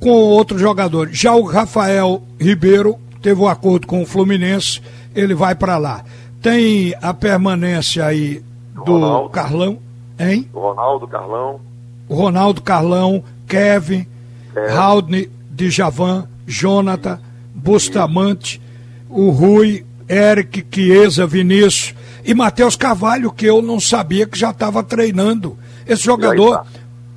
com 0.00 0.10
outros 0.10 0.60
jogadores. 0.60 1.16
Já 1.16 1.32
o 1.32 1.44
Rafael 1.44 2.20
Ribeiro 2.36 2.96
teve 3.22 3.40
um 3.40 3.46
acordo 3.46 3.86
com 3.86 4.02
o 4.02 4.06
Fluminense, 4.06 4.82
ele 5.14 5.32
vai 5.32 5.54
para 5.54 5.78
lá. 5.78 6.04
Tem 6.42 6.92
a 7.00 7.14
permanência 7.14 8.04
aí 8.04 8.42
do 8.84 8.94
Ronaldo. 8.94 9.30
Carlão, 9.30 9.78
hein? 10.18 10.50
Ronaldo 10.52 11.06
Carlão. 11.06 11.60
O 12.08 12.16
Ronaldo 12.16 12.60
Carlão, 12.62 13.22
Kevin, 13.46 14.08
é. 14.56 14.72
Haldney, 14.72 15.30
Djavan, 15.50 16.28
Jonathan, 16.46 17.18
Bustamante, 17.54 18.60
o 19.08 19.30
Rui, 19.30 19.84
Eric, 20.08 20.66
Chiesa, 20.70 21.26
Vinícius 21.26 21.94
e 22.24 22.34
Matheus 22.34 22.76
Carvalho, 22.76 23.32
que 23.32 23.46
eu 23.46 23.62
não 23.62 23.78
sabia 23.78 24.26
que 24.26 24.38
já 24.38 24.50
estava 24.50 24.82
treinando. 24.82 25.56
Esse 25.86 26.02
jogador 26.02 26.58
tá. 26.58 26.66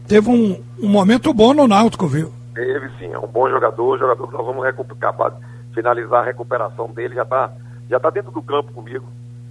teve 0.07 0.29
um, 0.29 0.61
um, 0.79 0.87
momento 0.87 1.33
bom 1.33 1.53
no 1.53 1.67
Náutico, 1.67 2.07
viu? 2.07 2.31
Teve 2.53 2.89
sim, 2.99 3.11
é 3.11 3.19
um 3.19 3.27
bom 3.27 3.49
jogador, 3.49 3.97
jogador 3.97 4.27
que 4.27 4.33
nós 4.33 4.45
vamos 4.45 4.65
acabar 4.65 5.33
finalizar 5.73 6.21
a 6.21 6.25
recuperação 6.25 6.87
dele, 6.87 7.15
já 7.15 7.23
está 7.23 7.51
já 7.89 7.99
tá 7.99 8.09
dentro 8.09 8.31
do 8.31 8.41
campo 8.41 8.73
comigo, 8.73 9.05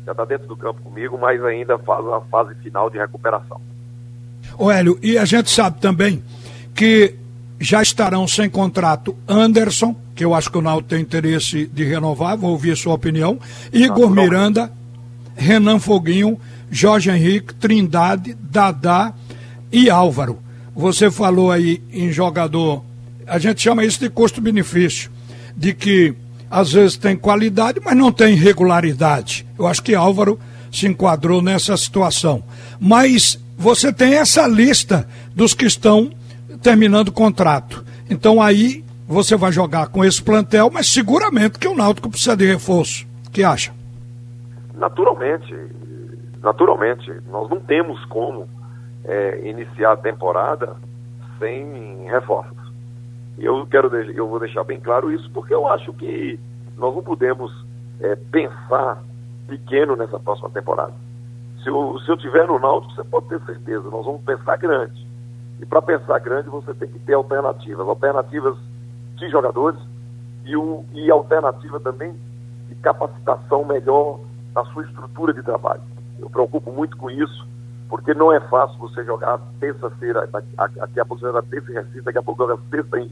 já 0.05 0.13
está 0.13 0.25
dentro 0.25 0.47
do 0.47 0.57
campo 0.57 0.83
comigo, 0.83 1.17
mas 1.17 1.43
ainda 1.45 1.79
faz 1.79 2.05
a 2.07 2.21
fase 2.23 2.55
final 2.57 2.91
de 2.91 2.99
recuperação. 2.99 3.61
O 4.59 4.71
Hélio, 4.71 4.99
e 5.03 5.17
a 5.17 5.25
gente 5.25 5.51
sabe 5.51 5.81
também 5.81 6.23
que 6.75 7.15
já 7.59 7.83
estarão 7.83 8.29
sem 8.29 8.49
contrato 8.49 9.17
Anderson, 9.27 9.97
que 10.15 10.25
eu 10.25 10.35
acho 10.35 10.51
que 10.51 10.59
o 10.59 10.63
Náutico 10.63 10.91
tem 10.91 11.01
interesse 11.01 11.67
de 11.67 11.85
renovar, 11.85 12.37
vou 12.37 12.51
ouvir 12.51 12.77
sua 12.77 12.95
opinião, 12.95 13.39
Igor 13.73 14.11
Miranda, 14.11 14.73
Renan 15.35 15.79
Foguinho, 15.79 16.39
Jorge 16.71 17.11
Henrique, 17.11 17.55
Trindade, 17.55 18.37
Dadá 18.51 19.13
e 19.71 19.89
Álvaro. 19.89 20.39
Você 20.75 21.11
falou 21.11 21.51
aí 21.51 21.83
em 21.93 22.13
jogador, 22.13 22.85
a 23.27 23.39
gente 23.39 23.63
chama 23.63 23.85
isso 23.85 24.01
de 24.01 24.11
custo-benefício, 24.11 25.11
de 25.57 25.73
que 25.73 26.15
às 26.51 26.73
vezes 26.73 26.97
tem 26.97 27.17
qualidade, 27.17 27.81
mas 27.85 27.97
não 27.97 28.13
tem 28.13 28.35
regularidade. 28.35 29.47
Eu 29.59 29.67
acho 29.67 29.83
que 29.83 29.95
Álvaro 29.95 30.39
se 30.71 30.87
enquadrou 30.87 31.41
nessa 31.41 31.77
situação. 31.77 32.43
Mas 32.79 33.39
você 33.57 33.93
tem 33.93 34.15
essa 34.15 34.47
lista 34.47 35.09
dos 35.35 35.55
que 35.55 35.65
estão 35.65 36.11
terminando 36.63 37.09
o 37.09 37.13
contrato. 37.13 37.85
Então 38.09 38.41
aí 38.41 38.85
você 39.07 39.37
vai 39.37 39.53
jogar 39.53 39.89
com 39.89 40.05
esse 40.05 40.23
plantel, 40.23 40.71
mas 40.73 40.89
seguramente 40.89 41.59
que 41.59 41.69
o 41.69 41.77
Náutico 41.77 42.11
precisa 42.11 42.37
de 42.37 42.47
reforço. 42.47 43.07
O 43.27 43.31
que 43.31 43.45
acha? 43.45 43.73
Naturalmente, 44.75 45.55
naturalmente, 46.43 47.13
nós 47.31 47.49
não 47.49 47.61
temos 47.61 48.05
como 48.07 48.49
é, 49.05 49.49
iniciar 49.49 49.93
a 49.93 49.97
temporada 49.97 50.77
sem 51.39 52.05
reforços. 52.05 52.57
Eu 53.39 53.67
quero 53.67 53.95
eu 53.95 54.29
vou 54.29 54.41
deixar 54.41 54.65
bem 54.65 54.81
claro 54.81 55.13
isso 55.13 55.31
porque 55.33 55.55
eu 55.55 55.67
acho 55.69 55.93
que 55.93 56.39
nós 56.77 56.95
não 56.95 57.03
podemos 57.03 57.53
é, 58.01 58.17
pensar 58.31 59.03
pequeno 59.47 59.95
nessa 59.97 60.19
próxima 60.19 60.51
temporada. 60.51 60.95
Se 61.63 61.69
eu, 61.69 61.99
se 62.01 62.11
eu 62.11 62.17
tiver 62.17 62.47
no 62.47 62.59
Náutico, 62.59 62.95
você 62.95 63.05
pode 63.05 63.29
ter 63.29 63.41
certeza, 63.43 63.89
nós 63.91 64.05
vamos 64.05 64.23
pensar 64.23 64.57
grande. 64.57 65.06
E 65.61 65.67
para 65.67 65.81
pensar 65.81 66.19
grande, 66.19 66.49
você 66.49 66.75
tem 66.75 66.89
que 66.89 66.99
ter 67.01 67.15
alternativas. 67.15 67.89
Alternativas 67.89 68.57
de 69.17 69.29
jogadores 69.31 69.79
e, 70.45 70.57
o, 70.57 70.85
e 70.93 71.11
alternativa 71.11 71.81
também 71.81 72.15
de 72.69 72.75
capacitação 72.77 73.65
melhor 73.65 74.21
na 74.55 74.65
sua 74.67 74.85
estrutura 74.85 75.33
de 75.33 75.43
trabalho. 75.43 75.83
Eu 76.19 76.31
preocupo 76.31 76.71
muito 76.73 76.97
com 76.97 77.11
isso, 77.11 77.47
porque 77.89 78.15
não 78.15 78.33
é 78.33 78.41
fácil 78.41 78.79
você 78.79 79.05
jogar 79.05 79.41
terça-feira, 79.61 80.27
daqui 80.27 81.01
a 81.01 81.05
pouco 81.05 81.23
joga 81.23 81.43
terça 81.43 81.71
em 81.71 81.75
Recife, 81.75 82.03
daqui 82.03 82.19
a 82.19 82.23
pouco 82.23 82.47
joga 82.47 82.63
sexta 82.71 82.99
em, 82.99 83.11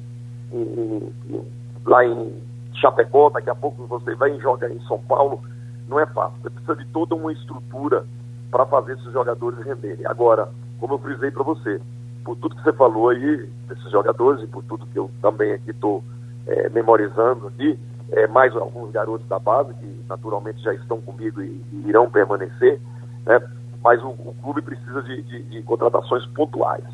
em, 0.53 1.13
em, 1.29 1.53
lá 1.85 2.05
em 2.05 2.43
Chapecó, 2.75 3.31
daqui 3.31 3.51
a 3.51 3.55
pouco 3.55 3.87
você 3.87 4.15
vai 4.15 4.35
e 4.35 4.41
joga 4.41 4.71
em 4.73 4.81
São 4.87 4.99
Paulo. 5.01 5.41
Não 5.89 6.01
é 6.01 6.07
fácil. 6.07 6.41
Você 6.43 6.51
precisa 6.51 6.77
de 6.77 6.87
toda 6.87 7.15
uma 7.15 7.33
estrutura 7.33 8.05
para 8.51 8.67
fazer 8.67 8.95
esses 8.95 9.13
jogadores 9.13 9.59
renderem. 9.65 10.07
Agora, 10.07 10.49
como 10.81 10.95
eu 10.95 10.99
frisei 10.99 11.31
para 11.31 11.43
você, 11.43 11.81
por 12.25 12.37
tudo 12.37 12.57
que 12.57 12.62
você 12.62 12.73
falou 12.73 13.11
aí, 13.11 13.49
desses 13.69 13.90
jogadores, 13.90 14.43
e 14.43 14.47
por 14.47 14.64
tudo 14.64 14.87
que 14.87 14.99
eu 14.99 15.11
também 15.21 15.52
aqui 15.52 15.71
estou 15.71 16.02
é, 16.47 16.69
memorizando 16.71 17.49
aqui, 17.49 17.78
é, 18.12 18.26
mais 18.26 18.54
alguns 18.57 18.90
garotos 18.90 19.26
da 19.28 19.38
base, 19.38 19.75
que 19.75 20.04
naturalmente 20.09 20.62
já 20.62 20.73
estão 20.75 21.00
comigo 21.00 21.43
e, 21.43 21.62
e 21.73 21.88
irão 21.88 22.11
permanecer, 22.11 22.81
né? 23.26 23.40
mas 23.83 24.02
o, 24.02 24.09
o 24.09 24.35
clube 24.43 24.62
precisa 24.62 25.02
de, 25.02 25.23
de, 25.23 25.43
de 25.43 25.62
contratações 25.62 26.25
pontuais. 26.26 26.85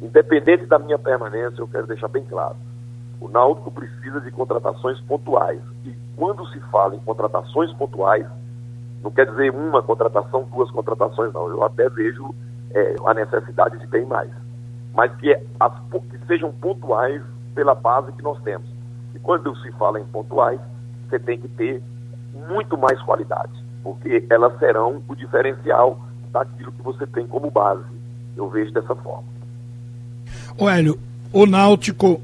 Independente 0.00 0.66
da 0.66 0.78
minha 0.78 0.98
permanência, 0.98 1.60
eu 1.60 1.68
quero 1.68 1.86
deixar 1.86 2.08
bem 2.08 2.24
claro, 2.24 2.56
o 3.20 3.28
Náutico 3.28 3.70
precisa 3.70 4.20
de 4.20 4.30
contratações 4.30 5.00
pontuais. 5.00 5.60
E 5.84 5.92
quando 6.16 6.46
se 6.48 6.60
fala 6.70 6.94
em 6.94 7.00
contratações 7.00 7.72
pontuais, 7.72 8.26
não 9.02 9.10
quer 9.10 9.26
dizer 9.26 9.50
uma 9.50 9.82
contratação, 9.82 10.44
duas 10.52 10.70
contratações, 10.70 11.32
não. 11.32 11.48
Eu 11.48 11.64
até 11.64 11.88
vejo 11.88 12.32
é, 12.72 12.94
a 13.04 13.14
necessidade 13.14 13.78
de 13.78 13.86
ter 13.88 14.06
mais 14.06 14.30
mas 14.94 15.14
que, 15.16 15.32
é 15.32 15.42
as, 15.60 15.72
que 15.90 16.26
sejam 16.26 16.52
pontuais 16.52 17.22
pela 17.54 17.74
base 17.74 18.12
que 18.12 18.22
nós 18.22 18.40
temos. 18.42 18.68
E 19.14 19.18
quando 19.18 19.54
se 19.62 19.70
fala 19.72 20.00
em 20.00 20.04
pontuais, 20.06 20.60
você 21.08 21.18
tem 21.18 21.38
que 21.38 21.48
ter 21.48 21.82
muito 22.48 22.76
mais 22.76 23.00
qualidade, 23.02 23.52
porque 23.82 24.24
elas 24.30 24.58
serão 24.58 25.02
o 25.08 25.14
diferencial 25.14 26.00
daquilo 26.32 26.72
que 26.72 26.82
você 26.82 27.06
tem 27.06 27.26
como 27.26 27.50
base. 27.50 27.84
Eu 28.36 28.48
vejo 28.48 28.72
dessa 28.72 28.94
forma. 28.94 29.24
O 30.56 30.68
Hélio, 30.68 30.98
o 31.32 31.46
Náutico, 31.46 32.20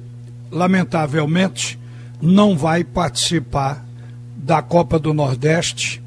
lamentavelmente, 0.50 1.78
não 2.21 2.56
vai 2.56 2.85
participar 2.85 3.85
da 4.37 4.62
Copa 4.62 4.99
do 4.99 5.14
Nordeste, 5.14 6.02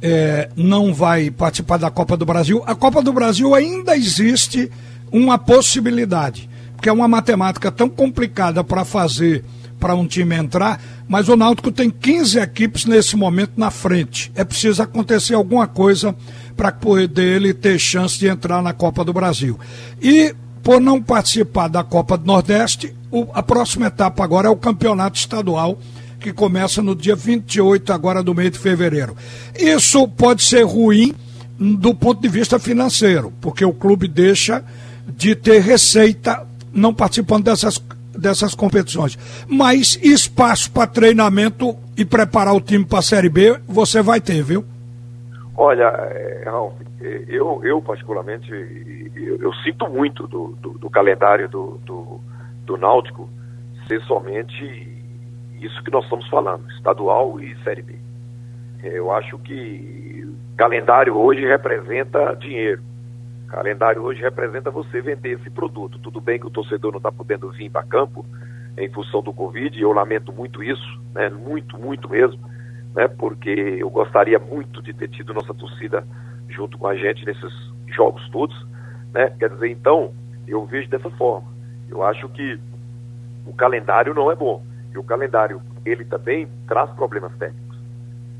é, 0.00 0.50
não 0.56 0.92
vai 0.92 1.30
participar 1.30 1.78
da 1.78 1.90
Copa 1.90 2.16
do 2.16 2.26
Brasil. 2.26 2.62
A 2.66 2.74
Copa 2.74 3.02
do 3.02 3.12
Brasil 3.12 3.54
ainda 3.54 3.96
existe 3.96 4.70
uma 5.12 5.38
possibilidade, 5.38 6.48
porque 6.74 6.88
é 6.88 6.92
uma 6.92 7.06
matemática 7.06 7.70
tão 7.70 7.88
complicada 7.88 8.64
para 8.64 8.84
fazer 8.84 9.44
para 9.78 9.96
um 9.96 10.06
time 10.06 10.36
entrar, 10.36 10.80
mas 11.08 11.28
o 11.28 11.34
Náutico 11.34 11.72
tem 11.72 11.90
15 11.90 12.38
equipes 12.38 12.84
nesse 12.84 13.16
momento 13.16 13.54
na 13.56 13.68
frente. 13.68 14.30
É 14.36 14.44
preciso 14.44 14.80
acontecer 14.80 15.34
alguma 15.34 15.66
coisa 15.66 16.14
para 16.56 16.70
poder 16.70 17.36
ele 17.36 17.52
ter 17.52 17.80
chance 17.80 18.16
de 18.16 18.28
entrar 18.28 18.62
na 18.62 18.72
Copa 18.72 19.04
do 19.04 19.12
Brasil. 19.12 19.58
E 20.00 20.36
por 20.62 20.80
não 20.80 21.02
participar 21.02 21.66
da 21.66 21.82
Copa 21.82 22.16
do 22.16 22.24
Nordeste, 22.24 22.94
o, 23.10 23.26
a 23.34 23.42
próxima 23.42 23.86
etapa 23.88 24.22
agora 24.22 24.46
é 24.46 24.50
o 24.50 24.56
Campeonato 24.56 25.18
Estadual, 25.18 25.76
que 26.20 26.32
começa 26.32 26.80
no 26.80 26.94
dia 26.94 27.16
28 27.16 27.92
agora 27.92 28.22
do 28.22 28.32
mês 28.32 28.52
de 28.52 28.60
fevereiro. 28.60 29.16
Isso 29.58 30.06
pode 30.06 30.44
ser 30.44 30.62
ruim 30.62 31.12
do 31.58 31.92
ponto 31.92 32.22
de 32.22 32.28
vista 32.28 32.58
financeiro, 32.60 33.32
porque 33.40 33.64
o 33.64 33.72
clube 33.72 34.06
deixa 34.06 34.64
de 35.06 35.34
ter 35.34 35.60
receita 35.60 36.46
não 36.72 36.94
participando 36.94 37.44
dessas, 37.44 37.78
dessas 38.16 38.54
competições. 38.54 39.18
Mas 39.48 39.98
espaço 40.02 40.70
para 40.70 40.86
treinamento 40.86 41.76
e 41.96 42.04
preparar 42.04 42.54
o 42.54 42.60
time 42.60 42.84
para 42.84 43.00
a 43.00 43.02
Série 43.02 43.28
B 43.28 43.60
você 43.66 44.02
vai 44.02 44.20
ter, 44.20 44.42
viu? 44.42 44.64
Olha, 45.56 45.84
é, 45.84 46.44
Ralf, 46.46 46.74
eu, 47.28 47.60
eu 47.64 47.82
particularmente, 47.82 48.50
eu, 49.14 49.36
eu 49.38 49.52
sinto 49.56 49.88
muito 49.88 50.26
do, 50.26 50.56
do, 50.60 50.78
do 50.78 50.90
calendário 50.90 51.48
do, 51.48 51.78
do, 51.84 52.20
do, 52.64 52.76
Náutico 52.76 53.28
ser 53.86 54.00
somente 54.02 54.64
isso 55.60 55.82
que 55.84 55.90
nós 55.90 56.04
estamos 56.04 56.26
falando, 56.28 56.68
estadual 56.72 57.38
e 57.40 57.54
Série 57.62 57.82
B. 57.82 57.94
Eu 58.82 59.12
acho 59.12 59.38
que 59.38 60.26
calendário 60.56 61.16
hoje 61.16 61.46
representa 61.46 62.34
dinheiro 62.34 62.82
calendário 63.52 64.02
hoje 64.02 64.22
representa 64.22 64.70
você 64.70 65.02
vender 65.02 65.38
esse 65.38 65.50
produto. 65.50 65.98
Tudo 65.98 66.22
bem 66.22 66.40
que 66.40 66.46
o 66.46 66.50
torcedor 66.50 66.90
não 66.90 66.96
está 66.96 67.12
podendo 67.12 67.50
vir 67.50 67.70
para 67.70 67.82
campo 67.82 68.24
em 68.78 68.90
função 68.90 69.22
do 69.22 69.30
Covid, 69.34 69.78
e 69.78 69.82
eu 69.82 69.92
lamento 69.92 70.32
muito 70.32 70.62
isso, 70.62 71.00
né? 71.14 71.28
muito, 71.28 71.78
muito 71.78 72.08
mesmo, 72.08 72.40
né? 72.94 73.06
porque 73.06 73.50
eu 73.50 73.90
gostaria 73.90 74.38
muito 74.38 74.80
de 74.82 74.94
ter 74.94 75.08
tido 75.08 75.34
nossa 75.34 75.52
torcida 75.52 76.02
junto 76.48 76.78
com 76.78 76.86
a 76.86 76.96
gente 76.96 77.26
nesses 77.26 77.52
jogos 77.88 78.26
todos. 78.30 78.56
Né? 79.12 79.28
Quer 79.38 79.50
dizer, 79.50 79.68
então, 79.68 80.14
eu 80.48 80.64
vejo 80.64 80.88
dessa 80.88 81.10
forma. 81.10 81.46
Eu 81.90 82.02
acho 82.02 82.26
que 82.30 82.58
o 83.46 83.52
calendário 83.52 84.14
não 84.14 84.32
é 84.32 84.34
bom. 84.34 84.64
E 84.94 84.96
o 84.96 85.04
calendário, 85.04 85.60
ele 85.84 86.06
também 86.06 86.48
traz 86.66 86.90
problemas 86.92 87.36
técnicos. 87.36 87.78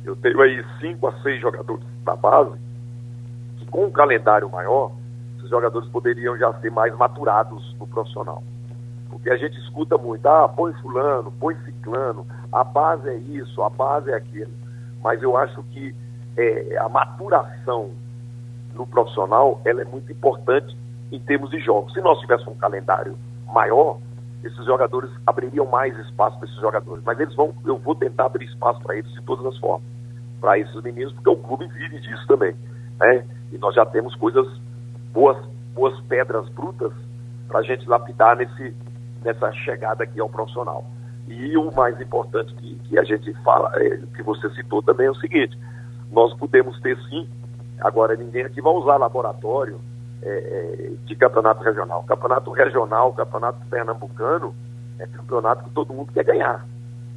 Eu 0.06 0.16
tenho 0.16 0.40
aí 0.40 0.64
cinco 0.80 1.06
a 1.06 1.12
seis 1.22 1.38
jogadores 1.38 1.84
da 2.02 2.16
base 2.16 2.58
que 3.58 3.66
com 3.66 3.84
um 3.84 3.90
calendário 3.90 4.48
maior, 4.50 4.92
esses 5.42 5.50
jogadores 5.50 5.88
poderiam 5.88 6.38
já 6.38 6.52
ser 6.60 6.70
mais 6.70 6.96
maturados 6.96 7.74
no 7.78 7.86
profissional. 7.86 8.42
Porque 9.10 9.28
a 9.28 9.36
gente 9.36 9.58
escuta 9.58 9.98
muito, 9.98 10.24
ah, 10.26 10.48
põe 10.48 10.72
fulano, 10.74 11.32
põe 11.32 11.54
ciclano, 11.64 12.26
a 12.52 12.62
base 12.62 13.08
é 13.08 13.16
isso, 13.16 13.60
a 13.62 13.68
base 13.68 14.10
é 14.10 14.14
aquilo. 14.14 14.52
Mas 15.02 15.20
eu 15.22 15.36
acho 15.36 15.62
que 15.64 15.94
é, 16.36 16.78
a 16.78 16.88
maturação 16.88 17.90
no 18.74 18.86
profissional, 18.86 19.60
ela 19.64 19.82
é 19.82 19.84
muito 19.84 20.10
importante 20.10 20.76
em 21.10 21.20
termos 21.20 21.50
de 21.50 21.58
jogos. 21.58 21.92
Se 21.92 22.00
nós 22.00 22.18
tivéssemos 22.20 22.54
um 22.54 22.58
calendário 22.58 23.16
maior, 23.52 23.98
esses 24.42 24.64
jogadores 24.64 25.10
abririam 25.26 25.66
mais 25.66 25.96
espaço 25.98 26.38
para 26.38 26.48
esses 26.48 26.60
jogadores. 26.60 27.02
Mas 27.04 27.20
eles 27.20 27.34
vão, 27.34 27.52
eu 27.66 27.76
vou 27.78 27.94
tentar 27.94 28.26
abrir 28.26 28.46
espaço 28.46 28.80
para 28.80 28.96
eles 28.96 29.12
de 29.12 29.20
todas 29.22 29.44
as 29.44 29.58
formas, 29.58 29.86
para 30.40 30.58
esses 30.58 30.82
meninos, 30.82 31.12
porque 31.12 31.28
o 31.28 31.36
clube 31.36 31.66
vive 31.66 32.00
disso 32.00 32.26
também, 32.26 32.56
né? 32.98 33.26
E 33.52 33.58
nós 33.58 33.74
já 33.74 33.84
temos 33.84 34.14
coisas 34.16 34.46
boas, 35.12 35.36
boas 35.74 35.98
pedras 36.02 36.48
brutas 36.50 36.92
para 37.48 37.60
a 37.60 37.62
gente 37.62 37.88
lapidar 37.88 38.36
nesse, 38.36 38.74
nessa 39.22 39.52
chegada 39.52 40.04
aqui 40.04 40.20
ao 40.20 40.28
profissional. 40.28 40.84
E 41.28 41.56
o 41.56 41.72
mais 41.74 42.00
importante 42.00 42.52
que, 42.54 42.74
que 42.88 42.98
a 42.98 43.04
gente 43.04 43.32
fala, 43.44 43.70
é, 43.76 43.98
que 44.16 44.22
você 44.22 44.50
citou 44.50 44.82
também 44.82 45.06
é 45.06 45.10
o 45.10 45.14
seguinte: 45.16 45.56
nós 46.10 46.34
podemos 46.34 46.78
ter 46.80 46.98
sim, 47.08 47.28
agora 47.80 48.16
ninguém 48.16 48.44
aqui 48.44 48.60
vai 48.60 48.72
usar 48.72 48.96
laboratório 48.96 49.80
é, 50.22 50.28
é, 50.28 50.90
de 51.04 51.16
campeonato 51.16 51.62
regional. 51.62 52.02
Campeonato 52.04 52.50
regional, 52.50 53.12
campeonato 53.12 53.66
pernambucano, 53.66 54.54
é 54.98 55.06
campeonato 55.06 55.64
que 55.64 55.70
todo 55.70 55.94
mundo 55.94 56.12
quer 56.12 56.24
ganhar. 56.24 56.66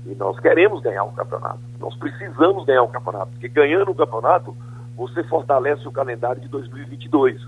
E 0.05 0.13
nós 0.15 0.39
queremos 0.39 0.81
ganhar 0.81 1.03
um 1.03 1.13
campeonato. 1.13 1.59
Nós 1.79 1.95
precisamos 1.97 2.65
ganhar 2.65 2.83
um 2.83 2.87
campeonato. 2.87 3.31
Porque 3.31 3.47
ganhando 3.47 3.91
o 3.91 3.95
campeonato, 3.95 4.55
você 4.95 5.23
fortalece 5.23 5.87
o 5.87 5.91
calendário 5.91 6.41
de 6.41 6.47
2022. 6.47 7.41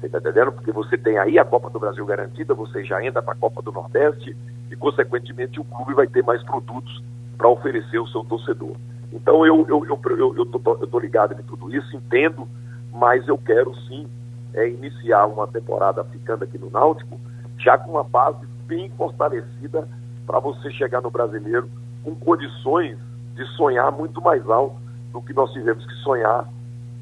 Você 0.00 0.06
está 0.06 0.18
entendendo? 0.18 0.52
Porque 0.52 0.72
você 0.72 0.96
tem 0.96 1.18
aí 1.18 1.38
a 1.38 1.44
Copa 1.44 1.68
do 1.68 1.78
Brasil 1.78 2.04
garantida, 2.06 2.54
você 2.54 2.82
já 2.84 3.04
entra 3.04 3.20
para 3.20 3.34
a 3.34 3.36
Copa 3.36 3.60
do 3.60 3.70
Nordeste 3.70 4.34
e, 4.70 4.76
consequentemente, 4.76 5.60
o 5.60 5.64
clube 5.64 5.92
vai 5.92 6.06
ter 6.06 6.24
mais 6.24 6.42
produtos 6.42 7.02
para 7.36 7.48
oferecer 7.48 7.98
ao 7.98 8.06
seu 8.08 8.24
torcedor. 8.24 8.76
Então, 9.12 9.44
eu 9.44 9.60
estou 9.62 9.84
eu, 9.84 9.98
eu, 9.98 10.36
eu, 10.36 10.78
eu 10.80 10.86
tô 10.86 10.98
ligado 10.98 11.38
em 11.38 11.42
tudo 11.44 11.74
isso, 11.74 11.94
entendo, 11.94 12.48
mas 12.92 13.28
eu 13.28 13.36
quero 13.36 13.74
sim 13.88 14.08
é 14.54 14.68
iniciar 14.68 15.26
uma 15.26 15.46
temporada 15.46 16.02
ficando 16.04 16.44
aqui 16.44 16.58
no 16.58 16.70
Náutico, 16.70 17.20
já 17.58 17.78
com 17.78 17.92
uma 17.92 18.02
base 18.02 18.44
bem 18.66 18.90
fortalecida 18.96 19.86
para 20.26 20.40
você 20.40 20.70
chegar 20.72 21.00
no 21.00 21.10
brasileiro 21.10 21.68
com 22.02 22.14
condições 22.14 22.98
de 23.34 23.44
sonhar 23.56 23.92
muito 23.92 24.20
mais 24.20 24.48
alto 24.48 24.76
do 25.12 25.20
que 25.20 25.32
nós 25.32 25.52
tivemos 25.52 25.84
que 25.86 25.94
sonhar 26.02 26.48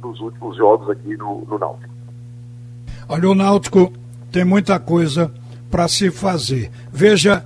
nos 0.02 0.20
últimos 0.20 0.56
jogos 0.56 0.90
aqui 0.90 1.16
no, 1.16 1.44
no 1.46 1.58
Náutico. 1.58 1.97
Olha, 3.08 3.30
o 3.30 3.34
Náutico 3.34 3.92
tem 4.30 4.44
muita 4.44 4.78
coisa 4.78 5.32
para 5.70 5.88
se 5.88 6.10
fazer. 6.10 6.70
Veja, 6.92 7.42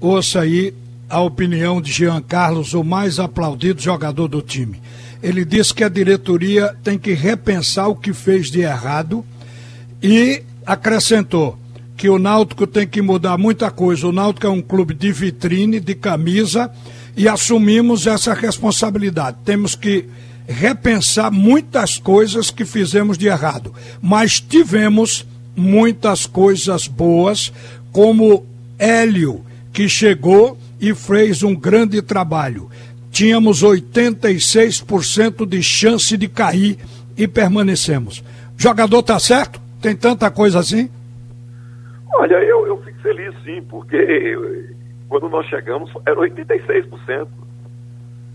ouça 0.00 0.40
aí 0.40 0.72
a 1.10 1.20
opinião 1.20 1.80
de 1.80 1.92
Jean 1.92 2.22
Carlos, 2.22 2.72
o 2.72 2.84
mais 2.84 3.18
aplaudido 3.18 3.82
jogador 3.82 4.28
do 4.28 4.40
time. 4.40 4.80
Ele 5.22 5.44
disse 5.44 5.74
que 5.74 5.84
a 5.84 5.88
diretoria 5.88 6.74
tem 6.82 6.98
que 6.98 7.12
repensar 7.12 7.88
o 7.88 7.96
que 7.96 8.12
fez 8.12 8.50
de 8.50 8.60
errado 8.60 9.24
e 10.02 10.42
acrescentou 10.64 11.58
que 11.96 12.08
o 12.08 12.18
Náutico 12.18 12.66
tem 12.66 12.86
que 12.86 13.02
mudar 13.02 13.36
muita 13.36 13.70
coisa. 13.70 14.08
O 14.08 14.12
Náutico 14.12 14.46
é 14.46 14.50
um 14.50 14.62
clube 14.62 14.94
de 14.94 15.12
vitrine, 15.12 15.78
de 15.78 15.94
camisa, 15.94 16.70
e 17.16 17.28
assumimos 17.28 18.06
essa 18.06 18.34
responsabilidade. 18.34 19.36
Temos 19.44 19.74
que 19.74 20.08
repensar 20.46 21.30
muitas 21.30 21.98
coisas 21.98 22.50
que 22.50 22.64
fizemos 22.64 23.16
de 23.16 23.28
errado, 23.28 23.72
mas 24.00 24.40
tivemos 24.40 25.26
muitas 25.56 26.26
coisas 26.26 26.86
boas, 26.86 27.52
como 27.92 28.46
Hélio, 28.78 29.44
que 29.72 29.88
chegou 29.88 30.58
e 30.80 30.94
fez 30.94 31.42
um 31.42 31.54
grande 31.54 32.02
trabalho. 32.02 32.70
Tínhamos 33.10 33.62
86% 33.62 35.46
de 35.46 35.62
chance 35.62 36.16
de 36.16 36.28
cair 36.28 36.78
e 37.16 37.28
permanecemos. 37.28 38.24
Jogador 38.56 39.02
tá 39.02 39.18
certo? 39.18 39.60
Tem 39.80 39.94
tanta 39.94 40.30
coisa 40.30 40.58
assim? 40.60 40.90
Olha, 42.14 42.36
eu, 42.36 42.66
eu 42.66 42.82
fico 42.82 42.98
feliz 43.00 43.34
sim, 43.44 43.62
porque 43.68 44.38
quando 45.08 45.28
nós 45.28 45.46
chegamos 45.46 45.90
era 46.06 46.16
86%. 46.16 47.28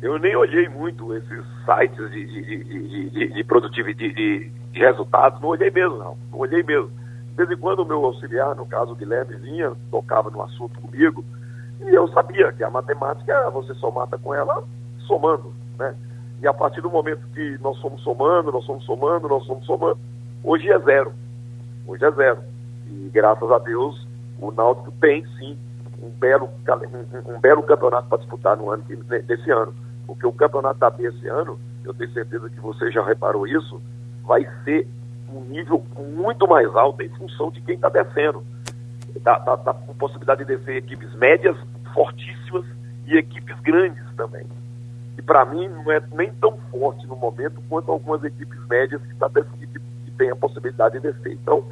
Eu 0.01 0.19
nem 0.19 0.35
olhei 0.35 0.69
muito 0.69 1.15
esses 1.15 1.43
sites 1.65 2.11
de, 2.11 2.25
de, 2.25 2.63
de, 2.63 3.09
de, 3.09 3.27
de 3.33 3.43
produtividade, 3.43 4.13
de, 4.13 4.49
de, 4.49 4.79
resultados, 4.79 5.41
não 5.41 5.49
olhei 5.49 5.71
mesmo, 5.71 5.97
não. 5.97 6.17
Não 6.31 6.39
olhei 6.39 6.61
mesmo. 6.61 6.91
De 7.29 7.35
vez 7.35 7.51
em 7.51 7.61
quando 7.61 7.79
o 7.79 7.85
meu 7.85 8.03
auxiliar, 8.05 8.55
no 8.55 8.65
caso 8.65 8.91
o 8.91 8.95
Guilherme, 8.95 9.35
vinha, 9.37 9.73
tocava 9.89 10.29
no 10.29 10.41
assunto 10.43 10.79
comigo, 10.79 11.25
e 11.81 11.89
eu 11.95 12.07
sabia 12.09 12.51
que 12.53 12.63
a 12.63 12.69
matemática 12.69 13.49
você 13.49 13.73
só 13.75 13.89
mata 13.89 14.17
com 14.17 14.33
ela 14.33 14.63
somando, 15.07 15.53
né? 15.77 15.95
E 16.41 16.47
a 16.47 16.53
partir 16.53 16.81
do 16.81 16.89
momento 16.89 17.21
que 17.33 17.57
nós 17.59 17.77
somos 17.77 18.01
somando, 18.03 18.51
nós 18.51 18.65
somos 18.65 18.85
somando, 18.85 19.27
nós 19.27 19.43
somos 19.45 19.65
somando, 19.65 19.97
hoje 20.43 20.69
é 20.69 20.77
zero. 20.79 21.11
Hoje 21.87 22.05
é 22.05 22.11
zero. 22.11 22.39
E 22.87 23.09
graças 23.11 23.51
a 23.51 23.57
Deus 23.59 24.07
o 24.39 24.51
Náutico 24.51 24.91
tem 25.01 25.25
sim 25.37 25.57
um 26.01 26.09
belo, 26.09 26.47
um, 26.47 27.35
um 27.35 27.39
belo 27.39 27.63
campeonato 27.63 28.07
para 28.07 28.19
disputar 28.19 28.55
no 28.55 28.69
ano 28.69 28.83
desse 28.83 29.49
ano. 29.49 29.73
Porque 30.07 30.25
o 30.25 30.31
campeonato 30.31 30.79
da 30.79 30.89
B 30.89 31.05
esse 31.05 31.27
ano, 31.27 31.59
eu 31.83 31.93
tenho 31.93 32.11
certeza 32.13 32.49
que 32.49 32.59
você 32.59 32.89
já 32.89 33.05
reparou 33.05 33.45
isso, 33.45 33.81
vai 34.23 34.47
ser 34.63 34.87
um 35.29 35.41
nível 35.41 35.85
muito 36.15 36.47
mais 36.47 36.73
alto 36.75 37.03
em 37.03 37.09
função 37.09 37.51
de 37.51 37.61
quem 37.61 37.75
está 37.75 37.89
descendo. 37.89 38.43
Está 39.15 39.39
tá, 39.39 39.57
tá 39.57 39.73
com 39.73 39.93
possibilidade 39.93 40.45
de 40.45 40.55
descer 40.55 40.77
equipes 40.77 41.13
médias, 41.15 41.57
fortíssimas 41.93 42.65
e 43.05 43.17
equipes 43.17 43.59
grandes 43.59 44.03
também. 44.15 44.45
E 45.17 45.21
para 45.21 45.45
mim 45.45 45.67
não 45.67 45.91
é 45.91 46.01
nem 46.13 46.31
tão 46.33 46.57
forte 46.71 47.05
no 47.07 47.15
momento 47.15 47.61
quanto 47.67 47.91
algumas 47.91 48.23
equipes 48.23 48.59
médias 48.67 49.01
que, 49.01 49.15
tá, 49.15 49.29
que, 49.29 49.67
que 49.67 50.11
tem 50.17 50.29
a 50.29 50.35
possibilidade 50.35 50.99
de 50.99 51.11
descer. 51.11 51.33
Então, 51.33 51.63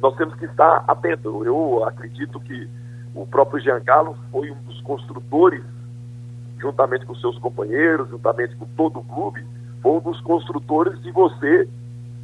nós 0.00 0.16
temos 0.16 0.34
que 0.36 0.46
estar 0.46 0.84
atentos. 0.88 1.46
Eu 1.46 1.84
acredito 1.84 2.40
que 2.40 2.68
o 3.14 3.26
próprio 3.26 3.60
Giancarlo 3.60 4.16
foi 4.30 4.50
um 4.50 4.62
dos 4.62 4.80
construtores, 4.82 5.62
juntamente 6.60 7.06
com 7.06 7.14
seus 7.14 7.38
companheiros, 7.38 8.08
juntamente 8.08 8.56
com 8.56 8.66
todo 8.76 9.00
o 9.00 9.04
clube, 9.04 9.44
foi 9.82 9.92
um 9.92 10.00
dos 10.00 10.20
construtores 10.20 11.00
de 11.02 11.10
você 11.12 11.68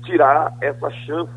tirar 0.04 0.56
essa 0.60 0.90
chance 0.90 1.32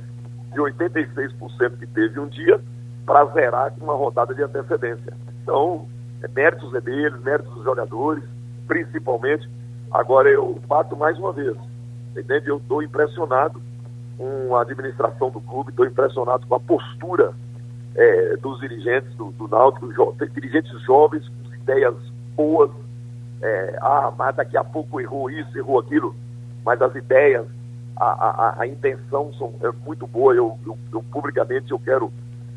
de 0.52 0.60
86% 0.60 1.78
que 1.78 1.88
teve 1.88 2.20
um 2.20 2.28
dia 2.28 2.60
para 3.06 3.26
zerar 3.26 3.72
com 3.72 3.86
uma 3.86 3.94
rodada 3.94 4.34
de 4.34 4.42
antecedência. 4.42 5.14
Então, 5.44 5.88
é, 6.24 6.28
méritos 6.28 6.74
é 6.74 6.82
deles, 6.82 7.22
méritos 7.22 7.54
dos 7.54 7.64
jogadores, 7.64 8.24
principalmente. 8.68 9.48
Agora 9.92 10.30
eu 10.30 10.60
bato 10.68 10.96
mais 10.96 11.18
uma 11.20 11.32
vez, 11.32 11.56
entende? 12.18 12.48
Eu 12.48 12.58
estou 12.58 12.82
impressionado 12.82 13.62
com 14.18 14.56
a 14.56 14.62
administração 14.62 15.30
do 15.30 15.42
clube, 15.42 15.70
estou 15.70 15.86
impressionado 15.86 16.48
com 16.48 16.56
a 16.56 16.60
postura 16.60 17.34
é, 17.96 18.38
dos 18.38 18.60
dirigentes 18.60 19.14
do, 19.16 19.32
do 19.32 19.48
Náutico, 19.48 19.92
jo 19.94 20.16
dirigentes 20.34 20.82
jovens, 20.82 21.28
com 21.28 21.54
ideias 21.56 21.96
boas. 22.36 22.72
É, 23.42 23.78
ah, 23.82 24.14
mas 24.18 24.36
daqui 24.36 24.58
a 24.58 24.64
pouco 24.64 25.00
errou 25.00 25.30
isso, 25.30 25.58
errou 25.58 25.80
aquilo, 25.80 26.16
mas 26.64 26.82
as 26.82 26.96
ideias, 26.96 27.46
a, 27.98 28.06
a, 28.06 28.62
a 28.62 28.68
intenção 28.68 29.34
são, 29.34 29.54
é 29.62 29.72
muito 29.86 30.08
boa. 30.08 30.34
Eu, 30.34 30.58
eu, 30.66 30.78
eu 30.92 31.04
publicamente 31.12 31.72
eu 31.72 31.80
quero 31.80 32.12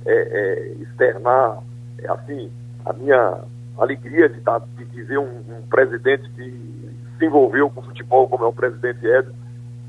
é, 0.06 0.12
é, 0.12 0.68
externar 0.82 1.58
é, 1.98 2.10
assim 2.10 2.50
a 2.84 2.92
minha 2.92 3.40
alegria 3.76 4.28
de, 4.28 4.40
tá, 4.40 4.60
de, 4.76 4.84
de 4.84 5.02
ver 5.02 5.18
um, 5.18 5.24
um, 5.24 5.62
presidente 5.68 6.28
que 6.30 6.94
se 7.18 7.24
envolveu 7.24 7.70
com 7.70 7.80
o 7.80 7.84
futebol, 7.84 8.28
como 8.28 8.44
é 8.44 8.46
o 8.46 8.52
presidente 8.52 9.06
Edson, 9.06 9.34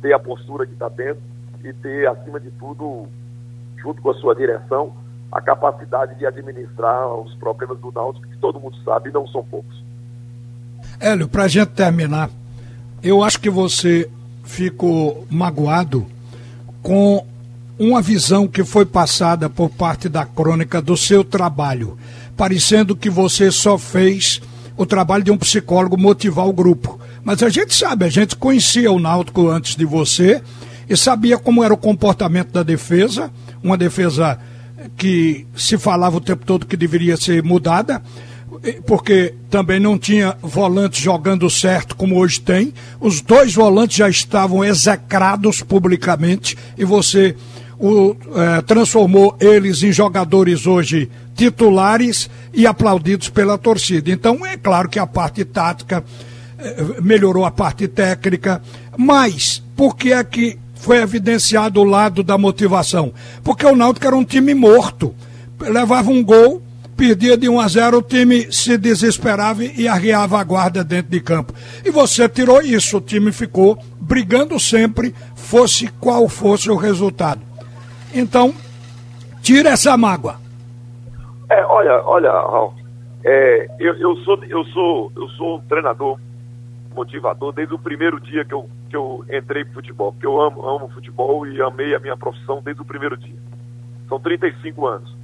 ter 0.01 0.13
a 0.13 0.19
postura 0.19 0.65
que 0.65 0.73
está 0.73 0.89
tendo 0.89 1.19
e 1.63 1.73
ter, 1.73 2.07
acima 2.07 2.39
de 2.39 2.51
tudo, 2.51 3.07
junto 3.77 4.01
com 4.01 4.11
a 4.11 4.13
sua 4.15 4.35
direção, 4.35 4.93
a 5.31 5.41
capacidade 5.41 6.15
de 6.15 6.25
administrar 6.25 7.13
os 7.13 7.33
problemas 7.35 7.79
do 7.79 7.91
Náutico, 7.91 8.27
que 8.27 8.37
todo 8.37 8.59
mundo 8.59 8.75
sabe, 8.83 9.11
não 9.11 9.27
são 9.27 9.43
poucos. 9.43 9.83
Hélio, 10.99 11.27
para 11.27 11.43
a 11.43 11.47
gente 11.47 11.69
terminar, 11.69 12.29
eu 13.01 13.23
acho 13.23 13.39
que 13.39 13.49
você 13.49 14.09
ficou 14.43 15.25
magoado 15.29 16.05
com 16.81 17.25
uma 17.77 18.01
visão 18.01 18.47
que 18.47 18.63
foi 18.63 18.85
passada 18.85 19.49
por 19.49 19.69
parte 19.69 20.09
da 20.09 20.25
crônica 20.25 20.81
do 20.81 20.97
seu 20.97 21.23
trabalho, 21.23 21.97
parecendo 22.35 22.95
que 22.95 23.09
você 23.09 23.51
só 23.51 23.77
fez 23.77 24.41
o 24.75 24.85
trabalho 24.85 25.23
de 25.23 25.31
um 25.31 25.37
psicólogo 25.37 25.97
motivar 25.97 26.47
o 26.47 26.53
grupo. 26.53 26.99
Mas 27.23 27.43
a 27.43 27.49
gente 27.49 27.73
sabe, 27.75 28.05
a 28.05 28.09
gente 28.09 28.35
conhecia 28.35 28.91
o 28.91 28.99
Náutico 28.99 29.49
antes 29.49 29.75
de 29.75 29.85
você 29.85 30.41
e 30.89 30.97
sabia 30.97 31.37
como 31.37 31.63
era 31.63 31.73
o 31.73 31.77
comportamento 31.77 32.51
da 32.51 32.63
defesa, 32.63 33.31
uma 33.63 33.77
defesa 33.77 34.39
que 34.97 35.45
se 35.55 35.77
falava 35.77 36.17
o 36.17 36.21
tempo 36.21 36.45
todo 36.45 36.65
que 36.65 36.75
deveria 36.75 37.15
ser 37.15 37.43
mudada, 37.43 38.01
porque 38.85 39.33
também 39.49 39.79
não 39.79 39.97
tinha 39.97 40.35
volantes 40.41 41.01
jogando 41.01 41.49
certo 41.49 41.95
como 41.95 42.17
hoje 42.17 42.41
tem. 42.41 42.73
Os 42.99 43.21
dois 43.21 43.53
volantes 43.53 43.97
já 43.97 44.09
estavam 44.09 44.63
execrados 44.63 45.61
publicamente 45.61 46.57
e 46.77 46.83
você 46.83 47.35
o, 47.79 48.15
é, 48.35 48.61
transformou 48.61 49.35
eles 49.39 49.81
em 49.83 49.91
jogadores 49.91 50.67
hoje 50.67 51.09
titulares 51.35 52.29
e 52.53 52.67
aplaudidos 52.67 53.29
pela 53.29 53.57
torcida. 53.57 54.11
Então 54.11 54.45
é 54.45 54.57
claro 54.57 54.89
que 54.89 54.99
a 54.99 55.07
parte 55.07 55.45
tática 55.45 56.03
é, 56.57 57.01
melhorou 57.01 57.45
a 57.45 57.51
parte 57.51 57.87
técnica, 57.87 58.61
mas 58.97 59.63
por 59.75 59.95
que 59.95 60.11
é 60.11 60.21
que 60.23 60.57
foi 60.75 60.97
evidenciado 60.97 61.79
o 61.79 61.85
lado 61.85 62.23
da 62.23 62.37
motivação? 62.37 63.13
Porque 63.43 63.65
o 63.65 63.75
Náutico 63.75 64.05
era 64.05 64.15
um 64.15 64.25
time 64.25 64.53
morto. 64.53 65.15
Levava 65.59 66.09
um 66.09 66.23
gol, 66.23 66.61
perdia 66.99 67.37
de 67.37 67.47
1 67.47 67.59
a 67.61 67.67
0, 67.69 67.97
o 67.99 68.01
time 68.01 68.51
se 68.51 68.77
desesperava 68.77 69.63
e 69.63 69.87
arriava 69.87 70.37
a 70.37 70.43
guarda 70.43 70.83
dentro 70.83 71.09
de 71.09 71.21
campo. 71.21 71.53
E 71.85 71.89
você 71.89 72.27
tirou 72.27 72.61
isso, 72.61 72.97
o 72.97 73.01
time 73.01 73.31
ficou 73.31 73.79
brigando 74.01 74.59
sempre, 74.59 75.15
fosse 75.33 75.87
qual 75.93 76.27
fosse 76.27 76.69
o 76.69 76.75
resultado. 76.75 77.39
Então, 78.13 78.53
tira 79.41 79.69
essa 79.69 79.95
mágoa. 79.95 80.35
É, 81.49 81.65
olha, 81.67 82.03
olha, 82.03 82.31
Raul, 82.31 82.73
é, 83.23 83.69
eu, 83.79 83.95
eu, 83.95 84.17
sou, 84.17 84.43
eu, 84.43 84.65
sou, 84.65 85.11
eu 85.15 85.29
sou 85.29 85.55
um 85.55 85.61
treinador 85.61 86.19
motivador 86.93 87.53
desde 87.53 87.73
o 87.73 87.79
primeiro 87.79 88.19
dia 88.19 88.43
que 88.43 88.53
eu, 88.53 88.69
que 88.89 88.97
eu 88.97 89.23
entrei 89.31 89.63
pro 89.63 89.75
futebol, 89.75 90.11
porque 90.11 90.27
eu 90.27 90.41
amo, 90.41 90.67
amo 90.67 90.89
futebol 90.89 91.47
e 91.47 91.61
amei 91.61 91.95
a 91.95 91.99
minha 91.99 92.17
profissão 92.17 92.61
desde 92.61 92.81
o 92.81 92.85
primeiro 92.85 93.15
dia. 93.15 93.39
São 94.09 94.19
35 94.19 94.85
anos. 94.85 95.18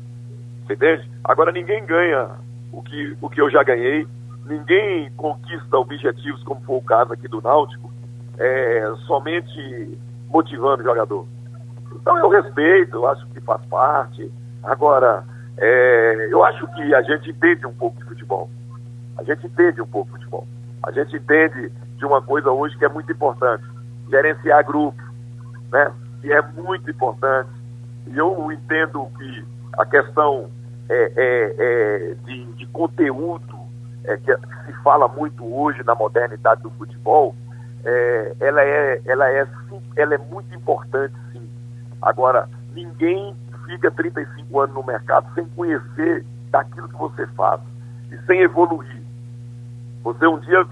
Entende? 0.69 1.10
Agora 1.23 1.51
ninguém 1.51 1.86
ganha 1.86 2.30
o 2.71 2.82
que, 2.82 3.17
o 3.21 3.30
que 3.30 3.39
eu 3.39 3.49
já 3.49 3.63
ganhei, 3.63 4.08
ninguém 4.45 5.12
conquista 5.12 5.78
objetivos, 5.78 6.43
como 6.43 6.62
foi 6.62 6.78
o 6.78 6.82
caso 6.82 7.13
aqui 7.13 7.28
do 7.28 7.41
Náutico, 7.41 7.91
é, 8.38 8.93
somente 9.06 9.99
motivando 10.30 10.82
o 10.82 10.86
jogador. 10.86 11.25
Então 11.93 12.17
eu 12.17 12.30
respeito, 12.30 12.97
eu 12.97 13.08
acho 13.08 13.25
que 13.28 13.39
faz 13.41 13.63
parte. 13.65 14.32
Agora, 14.63 15.23
é, 15.58 16.28
eu 16.30 16.43
acho 16.43 16.67
que 16.73 16.93
a 16.93 17.01
gente 17.01 17.30
entende 17.30 17.65
um 17.65 17.73
pouco 17.73 17.97
de 17.97 18.06
futebol. 18.06 18.49
A 19.17 19.23
gente 19.23 19.45
entende 19.45 19.82
um 19.82 19.88
pouco 19.88 20.12
de 20.12 20.17
futebol. 20.17 20.47
A 20.84 20.91
gente 20.91 21.15
entende 21.15 21.71
de 21.97 22.06
uma 22.06 22.21
coisa 22.21 22.51
hoje 22.51 22.78
que 22.78 22.86
é 22.86 22.89
muito 22.89 23.12
importante, 23.12 23.63
gerenciar 24.10 24.65
grupo, 24.65 25.01
né? 25.71 25.91
Que 26.21 26.32
é 26.32 26.41
muito 26.41 26.89
importante. 26.89 27.49
E 28.08 28.17
eu 28.17 28.51
entendo 28.51 29.08
que 29.17 29.45
a 29.78 29.86
questão 29.86 30.50
é, 30.90 31.12
é, 31.16 31.56
é 31.58 32.14
de, 32.26 32.46
de, 32.54 32.66
conteúdo 32.68 33.58
é, 34.04 34.18
que 34.18 34.36
se 34.66 34.74
fala 34.84 35.08
muito 35.08 35.44
hoje 35.46 35.84
na 35.84 35.96
modernidade 35.96 36.62
do 36.62 36.70
futebol, 36.72 37.36
é, 37.84 38.36
ela, 38.40 38.62
é, 38.62 39.02
ela, 39.06 39.30
é, 39.30 39.48
ela 39.96 40.16
é 40.16 40.18
muito 40.18 40.54
importante, 40.56 41.14
sim. 41.32 41.50
Agora, 42.02 42.48
ninguém 42.74 43.36
fica 43.66 43.90
35 43.92 44.60
anos 44.60 44.76
no 44.76 44.84
mercado 44.84 45.28
sem 45.34 45.46
conhecer 45.50 46.26
daquilo 46.52 46.88
que 46.88 46.98
você 46.98 47.26
faz 47.28 47.62
e 48.12 48.18
sem 48.26 48.42
evoluir. 48.42 49.02
Você 50.04 50.28
um 50.28 50.40
dia, 50.40 50.66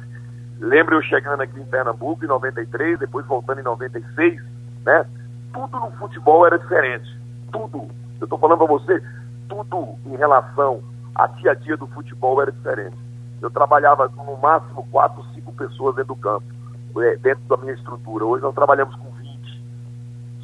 lembra 0.59 0.95
eu 0.95 1.01
chegando 1.01 1.41
aqui 1.41 1.59
em 1.59 1.65
Pernambuco 1.65 2.23
em 2.23 2.27
93, 2.27 2.99
depois 2.99 3.25
voltando 3.25 3.59
em 3.59 3.63
96, 3.63 4.41
né? 4.85 5.05
Tudo 5.51 5.79
no 5.79 5.91
futebol 5.93 6.45
era 6.45 6.57
diferente. 6.57 7.19
Tudo. 7.51 7.87
Eu 8.23 8.25
estou 8.25 8.39
falando 8.39 8.59
para 8.59 8.67
você, 8.67 9.03
tudo 9.49 9.95
em 10.05 10.15
relação 10.15 10.81
a 11.13 11.27
dia 11.27 11.51
a 11.51 11.53
dia 11.53 11.75
do 11.75 11.85
futebol 11.87 12.41
era 12.41 12.53
diferente. 12.53 12.95
Eu 13.41 13.51
trabalhava 13.51 14.07
com 14.07 14.23
no 14.23 14.37
máximo 14.37 14.87
quatro, 14.89 15.21
cinco 15.35 15.51
pessoas 15.51 15.93
dentro 15.97 16.15
do 16.15 16.21
campo, 16.21 16.45
é, 17.01 17.17
dentro 17.17 17.43
da 17.49 17.57
minha 17.57 17.73
estrutura. 17.73 18.23
Hoje 18.23 18.41
nós 18.41 18.55
trabalhamos 18.55 18.95
com 18.95 19.11
20. 19.11 19.61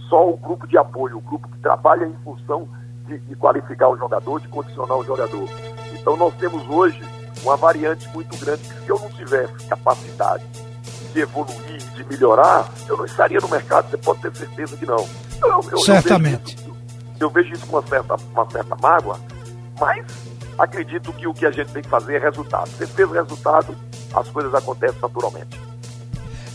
Só 0.10 0.30
o 0.30 0.36
grupo 0.36 0.68
de 0.68 0.78
apoio, 0.78 1.20
o 1.20 1.22
grupo 1.22 1.48
que 1.48 1.58
trabalha 1.60 2.06
em 2.06 2.14
função 2.22 2.68
de, 3.08 3.18
de 3.18 3.36
qualificar 3.38 3.88
o 3.88 3.98
jogador, 3.98 4.42
de 4.42 4.50
condicionar 4.50 4.98
o 4.98 5.06
jogador. 5.06 5.48
Então 5.94 6.18
nós 6.18 6.34
temos 6.36 6.68
hoje 6.70 7.02
uma 7.44 7.56
variante 7.56 8.10
muito 8.10 8.38
grande 8.44 8.62
que 8.62 8.74
se 8.74 8.90
eu 8.90 9.00
não 9.00 9.10
tivesse 9.12 9.70
capacidade 9.70 10.44
de 11.14 11.22
evoluir, 11.22 11.80
de 11.96 12.04
melhorar, 12.04 12.70
eu 12.90 12.98
não 12.98 13.06
estaria 13.06 13.40
no 13.40 13.48
mercado, 13.48 13.90
você 13.90 13.98
pode 13.98 14.20
ter 14.20 14.36
certeza 14.36 14.76
que 14.76 14.86
não. 14.86 15.08
Eu, 15.42 15.62
eu, 15.72 15.78
Certamente. 15.78 16.58
Eu 16.68 16.69
eu 17.20 17.30
vejo 17.30 17.54
isso 17.54 17.66
com 17.68 17.78
uma 17.78 17.88
certa, 17.88 18.16
uma 18.34 18.50
certa 18.50 18.76
mágoa, 18.82 19.20
mas 19.80 20.06
acredito 20.58 21.14
que 21.14 21.28
o 21.28 21.34
que 21.34 21.46
a 21.46 21.52
gente 21.52 21.72
tem 21.72 21.82
que 21.82 21.90
fazer 21.90 22.16
é 22.16 22.20
resultado. 22.20 22.70
Você 22.70 22.88
fez 22.88 23.12
resultado, 23.12 23.76
as 24.14 24.28
coisas 24.30 24.54
acontecem 24.54 25.00
naturalmente. 25.02 25.60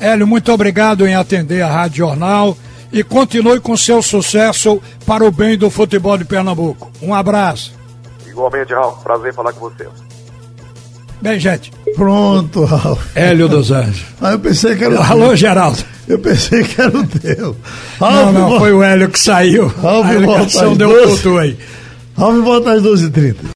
Hélio, 0.01 0.27
muito 0.27 0.53
obrigado 0.53 1.07
em 1.07 1.15
atender 1.15 1.63
a 1.63 1.69
Rádio 1.69 1.99
Jornal 1.99 2.57
e 2.93 3.03
continue 3.03 3.61
com 3.61 3.77
seu 3.77 4.03
sucesso 4.03 4.81
para 5.07 5.25
o 5.25 5.31
bem 5.31 5.57
do 5.57 5.71
futebol 5.71 6.17
de 6.17 6.25
Pernambuco. 6.25 6.91
Um 7.01 7.15
abraço. 7.15 7.75
Igualmente, 8.27 8.73
Raul. 8.73 8.97
Prazer 8.97 9.33
falar 9.33 9.53
com 9.53 9.69
você. 9.71 9.89
Bem, 11.21 11.39
gente. 11.39 11.73
Pronto, 11.95 12.65
Raul. 12.65 12.99
Hélio 13.15 13.49
dos 13.49 13.71
Anjos. 13.71 14.05
Ah, 14.21 14.33
eu 14.33 14.39
pensei 14.39 14.75
que 14.77 14.85
era 14.85 14.95
o 14.95 15.03
Alô, 15.03 15.37
Geraldo. 15.37 15.79
Eu 16.07 16.19
pensei 16.19 16.63
que 16.65 16.81
era 16.81 16.97
o 16.97 17.07
teu. 17.07 17.57
Não, 18.01 18.33
não, 18.33 18.59
foi 18.59 18.73
o 18.73 18.83
Hélio 18.83 19.09
que 19.09 19.19
saiu. 19.19 19.69
Ralf, 19.69 20.07
a 20.07 20.13
ligação 20.13 20.77
deu 20.77 20.91
um 20.91 21.39
aí. 21.39 21.57
Ralf 22.17 22.37
volta 22.45 22.73
às 22.73 22.83
12h30. 22.83 23.37